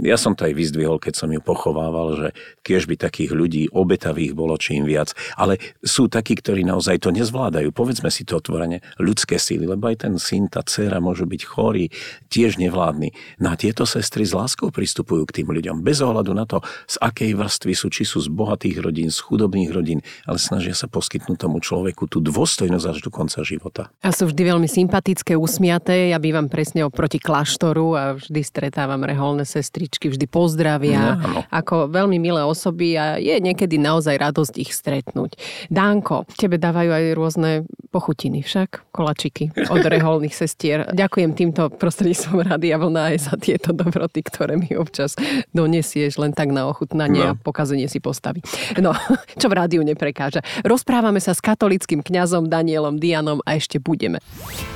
ja 0.03 0.17
som 0.19 0.33
to 0.33 0.45
aj 0.45 0.53
vyzdvihol, 0.53 0.97
keď 1.01 1.13
som 1.17 1.29
ju 1.31 1.41
pochovával, 1.41 2.07
že 2.17 2.27
kiež 2.63 2.85
by 2.89 2.99
takých 2.99 3.31
ľudí 3.31 3.63
obetavých 3.71 4.33
bolo 4.35 4.59
čím 4.59 4.83
viac. 4.83 5.15
Ale 5.39 5.59
sú 5.81 6.11
takí, 6.11 6.35
ktorí 6.35 6.67
naozaj 6.67 7.03
to 7.03 7.09
nezvládajú. 7.13 7.71
Povedzme 7.71 8.11
si 8.11 8.27
to 8.27 8.39
otvorene, 8.41 8.83
ľudské 8.99 9.39
síly, 9.39 9.69
lebo 9.69 9.87
aj 9.87 10.07
ten 10.07 10.13
syn, 10.19 10.51
tá 10.51 10.61
dcera 10.65 10.99
môžu 10.99 11.23
byť 11.23 11.41
chorí, 11.47 11.89
tiež 12.27 12.59
nevládni. 12.59 13.15
Na 13.39 13.55
no 13.55 13.59
tieto 13.59 13.87
sestry 13.87 14.27
s 14.27 14.35
láskou 14.35 14.69
pristupujú 14.69 15.23
k 15.29 15.41
tým 15.41 15.47
ľuďom, 15.49 15.81
bez 15.81 16.03
ohľadu 16.03 16.31
na 16.35 16.43
to, 16.43 16.59
z 16.85 16.99
akej 16.99 17.31
vrstvy 17.37 17.73
sú, 17.73 17.87
či 17.87 18.03
sú 18.03 18.19
z 18.19 18.27
bohatých 18.27 18.83
rodín, 18.83 19.09
z 19.09 19.19
chudobných 19.23 19.71
rodín, 19.71 19.99
ale 20.27 20.37
snažia 20.37 20.75
sa 20.75 20.91
poskytnúť 20.91 21.37
tomu 21.39 21.63
človeku 21.63 22.05
tú 22.11 22.19
dôstojnosť 22.19 22.85
až 22.85 22.97
do 23.01 23.09
konca 23.09 23.39
života. 23.47 23.89
A 24.03 24.11
sú 24.11 24.27
vždy 24.27 24.41
veľmi 24.53 24.67
sympatické, 24.67 25.33
usmiaté. 25.39 25.86
Ja 25.87 26.19
bývam 26.19 26.51
presne 26.51 26.83
oproti 26.83 27.15
kláštoru 27.15 27.87
a 27.95 28.03
vždy 28.19 28.41
stretávam 28.43 28.99
reholné 29.07 29.47
sestričky, 29.47 30.11
vždy 30.11 30.27
pozdravia 30.27 31.15
no, 31.15 31.47
ako 31.47 31.87
veľmi 31.87 32.19
milé 32.19 32.43
osoby 32.43 32.99
a 32.99 33.15
je 33.15 33.39
niekedy 33.39 33.79
naozaj 33.79 34.19
radosť 34.19 34.53
ich 34.59 34.75
stretnúť. 34.75 35.39
Dánko, 35.71 36.27
tebe 36.35 36.59
dávajú 36.59 36.91
aj 36.91 37.05
rôzne 37.15 37.51
pochutiny 37.87 38.43
však, 38.43 38.91
kolačiky 38.91 39.55
od 39.71 39.79
reholných 39.95 40.35
sestier. 40.35 40.91
Ďakujem 40.91 41.31
týmto 41.31 41.71
prostredníctvom 41.71 42.43
Rady 42.43 42.67
a 42.75 42.77
Vlna 42.83 43.01
aj 43.15 43.17
za 43.31 43.35
tieto 43.39 43.71
dobroty, 43.71 44.19
ktoré 44.27 44.59
mi 44.59 44.75
občas 44.75 45.15
donesieš 45.55 46.19
len 46.19 46.35
tak 46.35 46.51
na 46.51 46.67
ochutnanie 46.67 47.23
no. 47.23 47.31
a 47.31 47.37
pokazenie 47.39 47.87
si 47.87 48.03
postavy. 48.03 48.43
No, 48.83 48.91
čo 49.39 49.47
v 49.47 49.55
rádiu 49.55 49.87
neprekáža. 49.87 50.43
Rozprávame 50.67 51.23
sa 51.23 51.31
s 51.31 51.39
katolickým 51.39 52.03
kňazom 52.03 52.51
Danielom 52.51 52.99
Dianom 52.99 53.39
a 53.47 53.55
ešte 53.55 53.79
budeme. 53.79 54.19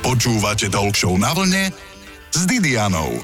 Počúvate 0.00 0.72
Talk 0.72 1.01
na 1.10 1.34
vlne 1.34 1.74
s 2.30 2.46
Didianou. 2.46 3.18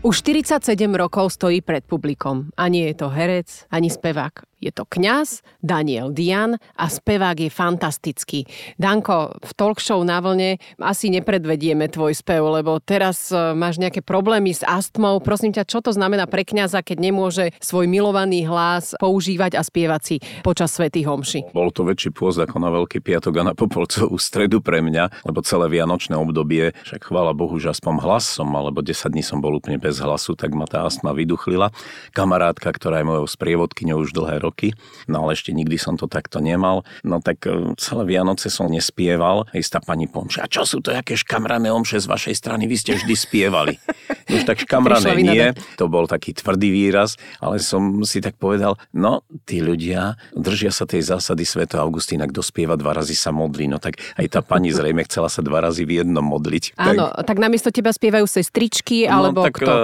Už 0.00 0.24
47 0.24 0.64
rokov 0.96 1.36
stojí 1.36 1.60
pred 1.60 1.84
publikom. 1.84 2.48
A 2.56 2.72
nie 2.72 2.88
je 2.88 2.94
to 2.96 3.12
herec, 3.12 3.68
ani 3.68 3.92
spevák. 3.92 4.32
Je 4.56 4.72
to 4.72 4.88
kňaz 4.88 5.44
Daniel 5.60 6.16
Dian 6.16 6.56
a 6.56 6.88
spevák 6.88 7.36
je 7.36 7.52
fantastický. 7.52 8.48
Danko, 8.80 9.36
v 9.44 9.52
talk 9.52 9.84
show 9.84 10.00
na 10.00 10.16
vlne 10.16 10.56
asi 10.80 11.12
nepredvedieme 11.12 11.92
tvoj 11.92 12.16
spev, 12.16 12.40
lebo 12.40 12.80
teraz 12.80 13.28
e, 13.28 13.52
máš 13.52 13.76
nejaké 13.76 14.00
problémy 14.00 14.56
s 14.56 14.64
astmou. 14.64 15.20
Prosím 15.20 15.52
ťa, 15.52 15.68
čo 15.68 15.84
to 15.84 15.92
znamená 15.92 16.24
pre 16.24 16.40
kňaza, 16.40 16.80
keď 16.80 16.98
nemôže 17.04 17.44
svoj 17.60 17.84
milovaný 17.84 18.48
hlas 18.48 18.96
používať 18.96 19.60
a 19.60 19.62
spievať 19.62 20.00
si 20.00 20.16
počas 20.40 20.72
svätých 20.72 21.04
homší? 21.04 21.44
Bol 21.52 21.68
to 21.68 21.84
väčší 21.84 22.16
pôzd 22.16 22.48
ako 22.48 22.56
na 22.56 22.72
Veľký 22.72 23.04
piatok 23.04 23.44
a 23.44 23.52
na 23.52 23.52
Popolcovú 23.52 24.16
stredu 24.16 24.64
pre 24.64 24.80
mňa, 24.80 25.28
lebo 25.28 25.44
celé 25.44 25.68
vianočné 25.68 26.16
obdobie, 26.16 26.72
však 26.88 27.12
chvála 27.12 27.36
Bohu, 27.36 27.60
že 27.60 27.76
aspoň 27.76 28.00
hlas 28.00 28.40
alebo 28.40 28.80
10 28.80 29.12
dní 29.12 29.20
som 29.20 29.44
bol 29.44 29.52
úplne 29.52 29.76
bez 29.76 30.00
hlasu, 30.00 30.32
tak 30.32 30.56
ma 30.56 30.64
tá 30.64 30.88
astma 30.88 31.12
vyduchlila. 31.12 31.76
Kamarátka, 32.16 32.72
ktorá 32.72 33.04
je 33.04 33.08
mojou 33.12 33.28
sprievodkyňou 33.28 34.00
už 34.00 34.16
dlhé 34.16 34.45
roky, 34.46 34.70
no 35.10 35.26
ale 35.26 35.34
ešte 35.34 35.50
nikdy 35.50 35.74
som 35.74 35.98
to 35.98 36.06
takto 36.06 36.38
nemal. 36.38 36.86
No 37.02 37.18
tak 37.18 37.42
e, 37.50 37.74
celé 37.74 38.02
Vianoce 38.14 38.46
som 38.46 38.70
nespieval. 38.70 39.50
Istá 39.50 39.82
pani 39.82 40.06
pomše, 40.06 40.38
a 40.38 40.46
čo 40.46 40.62
sú 40.62 40.78
to 40.78 40.94
jaké 40.94 41.18
škamrané 41.18 41.74
omše 41.74 41.98
z 41.98 42.06
vašej 42.06 42.34
strany? 42.38 42.70
Vy 42.70 42.76
ste 42.78 42.92
vždy 42.94 43.14
spievali. 43.18 43.74
Už 44.34 44.46
tak 44.46 44.62
škamrané 44.62 45.18
nie, 45.18 45.46
to 45.78 45.86
bol 45.90 46.06
taký 46.06 46.34
tvrdý 46.34 46.70
výraz, 46.70 47.14
ale 47.38 47.62
som 47.62 48.02
si 48.02 48.18
tak 48.18 48.38
povedal, 48.38 48.74
no 48.90 49.22
tí 49.46 49.62
ľudia 49.62 50.18
držia 50.34 50.74
sa 50.74 50.82
tej 50.82 51.06
zásady 51.06 51.46
Sveto 51.46 51.78
Augustína, 51.78 52.26
kto 52.26 52.42
spieva 52.42 52.74
dva 52.74 52.98
razy 52.98 53.14
sa 53.14 53.30
modlí, 53.30 53.70
no 53.70 53.78
tak 53.78 54.02
aj 54.18 54.26
tá 54.26 54.40
pani 54.42 54.74
zrejme 54.74 55.06
chcela 55.06 55.30
sa 55.30 55.40
dva 55.46 55.62
razy 55.62 55.86
v 55.86 56.02
jednom 56.02 56.26
modliť. 56.26 56.74
Áno, 56.76 57.10
tak, 57.14 57.34
tak 57.34 57.36
namiesto 57.38 57.70
teba 57.70 57.94
spievajú 57.94 58.26
sestričky, 58.26 59.06
no, 59.06 59.24
alebo 59.24 59.40
no, 59.42 59.46
tak 59.48 59.54
kto? 59.62 59.72
E, 59.72 59.80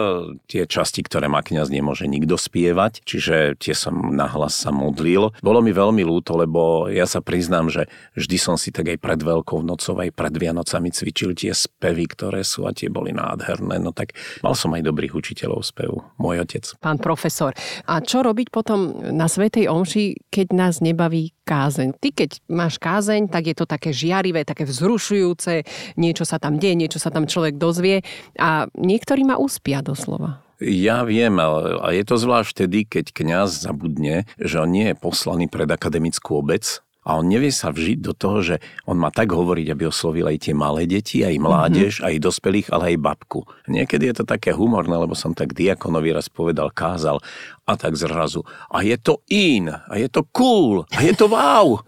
tie 0.51 0.63
časti, 0.67 1.07
ktoré 1.07 1.31
má 1.31 1.41
kniaz, 1.41 1.71
nemôže 1.71 2.11
nikto 2.11 2.35
spievať, 2.35 3.07
čiže 3.07 3.57
tie 3.57 3.75
som 3.79 4.13
nahlas 4.13 4.52
sa 4.53 4.69
modlil. 4.69 5.33
Bolo 5.41 5.65
mi 5.65 5.73
veľmi 5.73 6.05
ľúto, 6.05 6.37
lebo 6.37 6.93
ja 6.93 7.09
sa 7.09 7.25
priznám, 7.25 7.73
že 7.73 7.89
vždy 8.13 8.37
som 8.37 8.61
si 8.61 8.69
tak 8.69 8.93
aj 8.93 8.99
pred 9.01 9.21
Veľkou 9.23 9.65
nocou, 9.65 9.97
aj 9.97 10.13
pred 10.13 10.35
Vianocami 10.37 10.93
cvičil 10.93 11.33
tie 11.33 11.57
spevy, 11.57 12.05
ktoré 12.13 12.45
sú 12.45 12.69
a 12.69 12.77
tie 12.77 12.93
boli 12.93 13.17
nádherné. 13.17 13.81
No 13.81 13.97
tak 13.97 14.13
mal 14.45 14.53
som 14.53 14.75
aj 14.77 14.85
dobrých 14.85 15.17
učiteľov 15.17 15.65
spevu, 15.65 16.05
môj 16.21 16.45
otec. 16.45 16.65
Pán 16.83 17.01
profesor, 17.01 17.57
a 17.89 18.05
čo 18.05 18.21
robiť 18.21 18.53
potom 18.53 19.01
na 19.15 19.31
Svetej 19.31 19.73
Omši, 19.73 20.29
keď 20.29 20.47
nás 20.53 20.85
nebaví 20.85 21.33
kázeň? 21.49 21.97
Ty, 21.99 22.09
keď 22.13 22.31
máš 22.51 22.77
kázeň, 22.77 23.31
tak 23.31 23.49
je 23.49 23.57
to 23.57 23.65
také 23.65 23.91
žiarivé, 23.95 24.45
také 24.45 24.69
vzrušujúce, 24.69 25.65
niečo 25.97 26.27
sa 26.27 26.37
tam 26.37 26.59
deje, 26.61 26.77
niečo 26.77 26.99
sa 27.01 27.09
tam 27.09 27.25
človek 27.25 27.57
dozvie 27.57 28.05
a 28.37 28.67
niektorí 28.77 29.23
ma 29.23 29.39
uspia 29.39 29.81
doslova. 29.81 30.43
Ja 30.63 31.03
viem, 31.03 31.43
a 31.43 31.91
je 31.91 32.05
to 32.07 32.15
zvlášť 32.15 32.49
vtedy, 32.55 32.79
keď 32.87 33.11
kňaz 33.11 33.67
zabudne, 33.67 34.31
že 34.39 34.63
on 34.63 34.71
nie 34.71 34.95
je 34.95 34.97
poslaný 34.97 35.51
pred 35.51 35.67
akademickú 35.67 36.39
obec, 36.39 36.83
a 37.03 37.19
on 37.19 37.27
nevie 37.27 37.51
sa 37.51 37.75
vžiť 37.75 37.99
do 37.99 38.15
toho, 38.15 38.39
že 38.47 38.57
on 38.87 38.95
má 38.95 39.11
tak 39.11 39.35
hovoriť, 39.35 39.75
aby 39.75 39.91
oslovil 39.91 40.31
aj 40.31 40.47
tie 40.47 40.55
malé 40.55 40.87
deti, 40.87 41.27
aj 41.27 41.35
mládež, 41.35 41.99
mm-hmm. 41.99 42.09
aj 42.15 42.25
dospelých, 42.31 42.69
ale 42.71 42.95
aj 42.95 43.03
babku. 43.03 43.43
Niekedy 43.67 44.15
je 44.15 44.23
to 44.23 44.25
také 44.25 44.55
humorné, 44.55 44.95
lebo 44.95 45.19
som 45.19 45.35
tak 45.35 45.51
diakonovi 45.51 46.15
raz 46.15 46.31
povedal, 46.31 46.71
kázal 46.71 47.19
a 47.67 47.75
tak 47.75 47.99
zrazu. 47.99 48.47
A 48.71 48.87
je 48.87 48.95
to 49.03 49.19
in, 49.35 49.67
a 49.67 49.95
je 49.99 50.07
to 50.07 50.23
cool, 50.31 50.87
a 50.95 51.03
je 51.03 51.11
to 51.19 51.27
wow. 51.27 51.83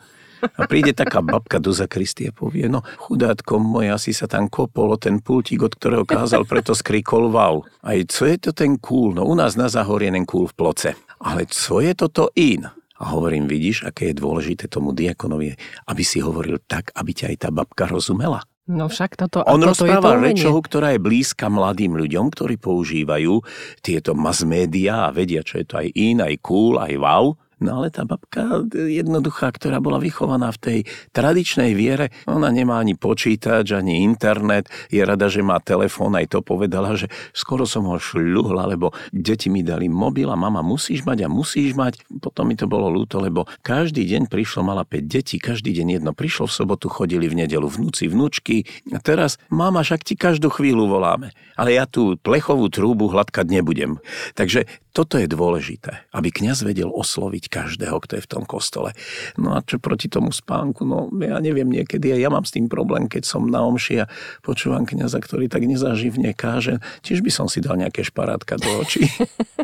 A 0.44 0.60
príde 0.68 0.92
taká 0.92 1.24
babka 1.24 1.56
do 1.56 1.72
zakristie 1.72 2.30
a 2.30 2.36
povie, 2.36 2.68
no 2.68 2.84
chudátko 3.00 3.56
moje, 3.56 3.88
asi 3.90 4.10
sa 4.12 4.28
tam 4.28 4.52
kopol 4.52 4.94
o 4.94 4.98
ten 5.00 5.24
pultík, 5.24 5.64
od 5.64 5.74
ktorého 5.74 6.04
kázal, 6.04 6.44
preto 6.44 6.76
skrikol 6.76 7.32
wow. 7.32 7.64
Aj 7.80 7.98
co 8.04 8.22
je 8.28 8.36
to 8.38 8.50
ten 8.52 8.76
kúl? 8.76 9.16
No 9.16 9.24
u 9.24 9.34
nás 9.34 9.56
na 9.56 9.72
Zahorie 9.72 10.12
ten 10.12 10.28
kúl 10.28 10.46
v 10.50 10.54
ploce. 10.54 10.90
Ale 11.24 11.48
co 11.48 11.80
je 11.80 11.92
toto 11.96 12.28
in? 12.36 12.68
A 12.94 13.02
hovorím, 13.10 13.50
vidíš, 13.50 13.90
aké 13.90 14.14
je 14.14 14.20
dôležité 14.22 14.70
tomu 14.70 14.94
diakonovi, 14.94 15.56
aby 15.90 16.02
si 16.06 16.22
hovoril 16.22 16.62
tak, 16.62 16.94
aby 16.94 17.10
ťa 17.10 17.26
aj 17.34 17.36
tá 17.42 17.48
babka 17.50 17.90
rozumela. 17.90 18.46
No 18.64 18.88
však 18.88 19.20
toto... 19.20 19.44
On 19.44 19.60
toto 19.60 19.84
rozpráva 19.84 20.16
rečohu, 20.16 20.56
ktorá 20.64 20.96
je 20.96 21.00
blízka 21.04 21.52
mladým 21.52 22.00
ľuďom, 22.00 22.32
ktorí 22.32 22.56
používajú 22.56 23.44
tieto 23.84 24.16
mass 24.16 24.40
media 24.40 25.04
a 25.04 25.12
vedia, 25.12 25.44
čo 25.44 25.60
je 25.60 25.66
to 25.68 25.76
aj 25.84 25.88
in, 25.92 26.24
aj 26.24 26.40
cool, 26.40 26.80
aj 26.80 26.96
wow. 26.96 27.36
No 27.64 27.80
ale 27.80 27.88
tá 27.88 28.04
babka 28.04 28.60
jednoduchá, 28.76 29.48
ktorá 29.48 29.80
bola 29.80 29.96
vychovaná 29.96 30.52
v 30.52 30.60
tej 30.60 30.78
tradičnej 31.16 31.72
viere, 31.72 32.12
ona 32.28 32.52
nemá 32.52 32.76
ani 32.76 32.92
počítač, 32.92 33.72
ani 33.72 34.04
internet, 34.04 34.68
je 34.92 35.00
rada, 35.00 35.32
že 35.32 35.40
má 35.40 35.56
telefón, 35.64 36.12
aj 36.12 36.36
to 36.36 36.44
povedala, 36.44 36.92
že 36.92 37.08
skoro 37.32 37.64
som 37.64 37.88
ho 37.88 37.96
šľuhla, 37.96 38.68
lebo 38.68 38.92
deti 39.08 39.48
mi 39.48 39.64
dali 39.64 39.88
mobil 39.88 40.28
a 40.28 40.36
mama 40.36 40.60
musíš 40.60 41.08
mať 41.08 41.24
a 41.24 41.28
musíš 41.32 41.72
mať. 41.72 42.04
Potom 42.20 42.52
mi 42.52 42.56
to 42.58 42.68
bolo 42.68 42.92
ľúto, 42.92 43.16
lebo 43.24 43.48
každý 43.64 44.04
deň 44.04 44.28
prišlo, 44.28 44.60
mala 44.60 44.84
5 44.84 45.08
detí, 45.08 45.40
každý 45.40 45.72
deň 45.72 46.04
jedno 46.04 46.12
prišlo 46.12 46.44
v 46.44 46.56
sobotu, 46.60 46.92
chodili 46.92 47.32
v 47.32 47.48
nedelu 47.48 47.64
vnúci, 47.64 48.12
vnúčky. 48.12 48.68
A 48.92 49.00
teraz, 49.00 49.40
mama, 49.48 49.80
však 49.80 50.04
ti 50.04 50.20
každú 50.20 50.52
chvíľu 50.52 50.84
voláme. 50.84 51.32
Ale 51.56 51.72
ja 51.72 51.88
tú 51.88 52.20
plechovú 52.20 52.68
trúbu 52.68 53.08
hladkať 53.08 53.46
nebudem. 53.48 54.02
Takže 54.36 54.68
toto 54.94 55.18
je 55.18 55.26
dôležité, 55.26 56.06
aby 56.14 56.30
kňaz 56.30 56.62
vedel 56.62 56.86
osloviť 56.86 57.50
každého, 57.54 58.02
kto 58.02 58.18
je 58.18 58.26
v 58.26 58.30
tom 58.34 58.42
kostole. 58.42 58.90
No 59.38 59.54
a 59.54 59.62
čo 59.62 59.78
proti 59.78 60.10
tomu 60.10 60.34
spánku? 60.34 60.82
No 60.82 61.06
ja 61.22 61.38
neviem, 61.38 61.70
niekedy 61.70 62.10
ja 62.10 62.26
mám 62.26 62.42
s 62.42 62.50
tým 62.50 62.66
problém, 62.66 63.06
keď 63.06 63.22
som 63.22 63.46
na 63.46 63.62
omši 63.62 64.02
a 64.02 64.10
počúvam 64.42 64.82
kniaza, 64.82 65.22
ktorý 65.22 65.46
tak 65.46 65.62
nezaživne 65.62 66.34
káže. 66.34 66.82
Tiež 67.06 67.22
by 67.22 67.30
som 67.30 67.46
si 67.46 67.62
dal 67.62 67.78
nejaké 67.78 68.02
šparátka 68.02 68.58
do 68.58 68.66
očí. 68.82 69.06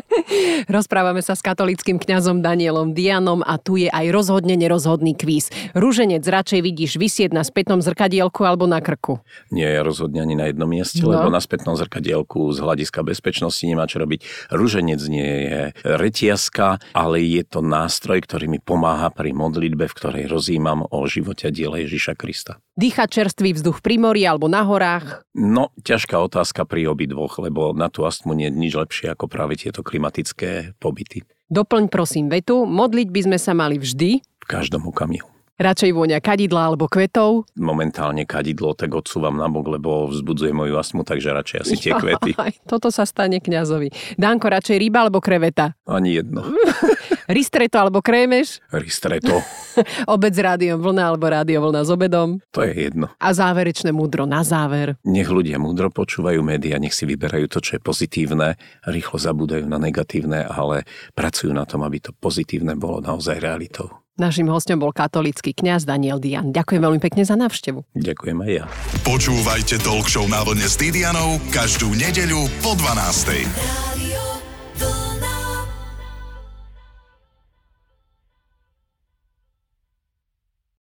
Rozprávame 0.71 1.19
sa 1.19 1.35
s 1.35 1.43
katolickým 1.43 1.99
kňazom 1.99 2.39
Danielom 2.39 2.95
Dianom 2.95 3.43
a 3.43 3.59
tu 3.59 3.75
je 3.75 3.91
aj 3.91 4.07
rozhodne 4.15 4.55
nerozhodný 4.55 5.17
kvíz. 5.17 5.51
Rúženec 5.75 6.23
radšej 6.23 6.61
vidíš 6.63 6.95
vysieť 6.95 7.35
na 7.35 7.43
spätnom 7.43 7.83
zrkadielku 7.83 8.45
alebo 8.47 8.69
na 8.69 8.79
krku? 8.79 9.19
Nie 9.51 9.67
je 9.75 9.79
rozhodne 9.83 10.23
ani 10.23 10.37
na 10.37 10.47
jednom 10.47 10.69
mieste, 10.69 11.03
no. 11.03 11.11
lebo 11.11 11.27
na 11.27 11.43
spätnom 11.43 11.75
zrkadielku 11.75 12.53
z 12.55 12.57
hľadiska 12.63 13.03
bezpečnosti 13.03 13.63
nemá 13.65 13.89
čo 13.89 13.99
robiť. 13.99 14.51
Rúženec 14.53 15.01
nie 15.11 15.31
je 15.49 15.61
retiaska, 15.83 16.79
ale 16.93 17.23
je 17.25 17.43
to 17.43 17.59
nástroj, 17.71 18.19
ktorý 18.27 18.51
mi 18.51 18.59
pomáha 18.59 19.07
pri 19.07 19.31
modlitbe, 19.31 19.87
v 19.87 19.95
ktorej 19.95 20.25
rozímam 20.27 20.83
o 20.83 21.07
živote 21.07 21.47
a 21.47 21.55
diele 21.55 21.87
Ježiša 21.87 22.19
Krista. 22.19 22.59
Dýchať 22.75 23.07
čerstvý 23.07 23.55
vzduch 23.55 23.79
pri 23.79 23.95
mori 23.95 24.27
alebo 24.27 24.51
na 24.51 24.67
horách? 24.67 25.23
No, 25.31 25.71
ťažká 25.79 26.19
otázka 26.19 26.67
pri 26.67 26.91
obidvoch, 26.91 27.39
lebo 27.39 27.71
na 27.71 27.87
tú 27.87 28.03
astmu 28.03 28.35
nie 28.35 28.51
je 28.51 28.59
nič 28.59 28.73
lepšie 28.75 29.07
ako 29.15 29.31
práve 29.31 29.55
tieto 29.55 29.79
klimatické 29.79 30.75
pobyty. 30.83 31.23
Doplň 31.47 31.87
prosím 31.87 32.27
vetu, 32.27 32.67
modliť 32.67 33.07
by 33.07 33.21
sme 33.31 33.37
sa 33.39 33.55
mali 33.55 33.79
vždy. 33.79 34.19
V 34.19 34.45
každom 34.47 34.87
okamihu. 34.91 35.31
Radšej 35.61 35.93
vôňa 35.93 36.17
kadidla 36.25 36.73
alebo 36.73 36.89
kvetov? 36.89 37.45
Momentálne 37.53 38.25
kadidlo 38.25 38.73
tak 38.73 38.97
odsúvam 38.97 39.37
nabok, 39.37 39.77
lebo 39.77 40.09
vzbudzuje 40.09 40.49
moju 40.57 40.73
astmu, 40.73 41.05
takže 41.05 41.29
radšej 41.29 41.57
asi 41.61 41.75
tie 41.77 41.93
kvety. 42.01 42.33
Toto 42.65 42.89
sa 42.89 43.05
stane 43.05 43.37
kňazovi. 43.37 44.17
Dánko, 44.17 44.49
radšej 44.49 44.81
ryba 44.81 45.05
alebo 45.05 45.21
kreveta? 45.21 45.77
Ani 45.85 46.17
jedno. 46.17 46.41
Ristreto 47.29 47.77
alebo 47.77 48.01
krémeš? 48.01 48.57
Ristreto. 48.73 49.37
Obed 50.17 50.33
s 50.33 50.41
rádiom 50.41 50.81
vlna 50.81 51.13
alebo 51.13 51.29
rádio 51.29 51.61
vlna 51.61 51.85
s 51.85 51.93
obedom? 51.93 52.41
To 52.57 52.65
je 52.65 52.89
jedno. 52.89 53.13
A 53.21 53.29
záverečné 53.29 53.93
múdro 53.93 54.25
na 54.25 54.41
záver? 54.41 54.97
Nech 55.05 55.29
ľudia 55.29 55.61
múdro 55.61 55.93
počúvajú 55.93 56.41
médiá, 56.41 56.81
nech 56.81 56.97
si 56.97 57.05
vyberajú 57.05 57.45
to, 57.45 57.61
čo 57.61 57.77
je 57.77 57.81
pozitívne, 57.85 58.57
rýchlo 58.89 59.21
zabúdajú 59.21 59.69
na 59.69 59.77
negatívne, 59.77 60.41
ale 60.41 60.89
pracujú 61.13 61.53
na 61.53 61.69
tom, 61.69 61.85
aby 61.85 62.01
to 62.01 62.09
pozitívne 62.17 62.73
bolo 62.73 62.97
naozaj 62.97 63.37
realitou. 63.37 64.00
Našim 64.19 64.51
hostom 64.51 64.75
bol 64.75 64.91
katolický 64.91 65.55
kňaz 65.55 65.87
Daniel 65.87 66.19
Dian. 66.19 66.51
Ďakujem 66.51 66.83
veľmi 66.83 66.99
pekne 66.99 67.23
za 67.23 67.39
návštevu. 67.39 67.95
Ďakujem 67.95 68.37
aj 68.43 68.51
ja. 68.51 68.65
Počúvajte 69.07 69.79
Talk 69.79 70.11
Show 70.11 70.27
na 70.27 70.43
vlne 70.43 70.67
s 70.67 70.75
Didianou 70.75 71.39
každú 71.55 71.95
nedeľu 71.95 72.51
po 72.59 72.75
12. 72.75 74.00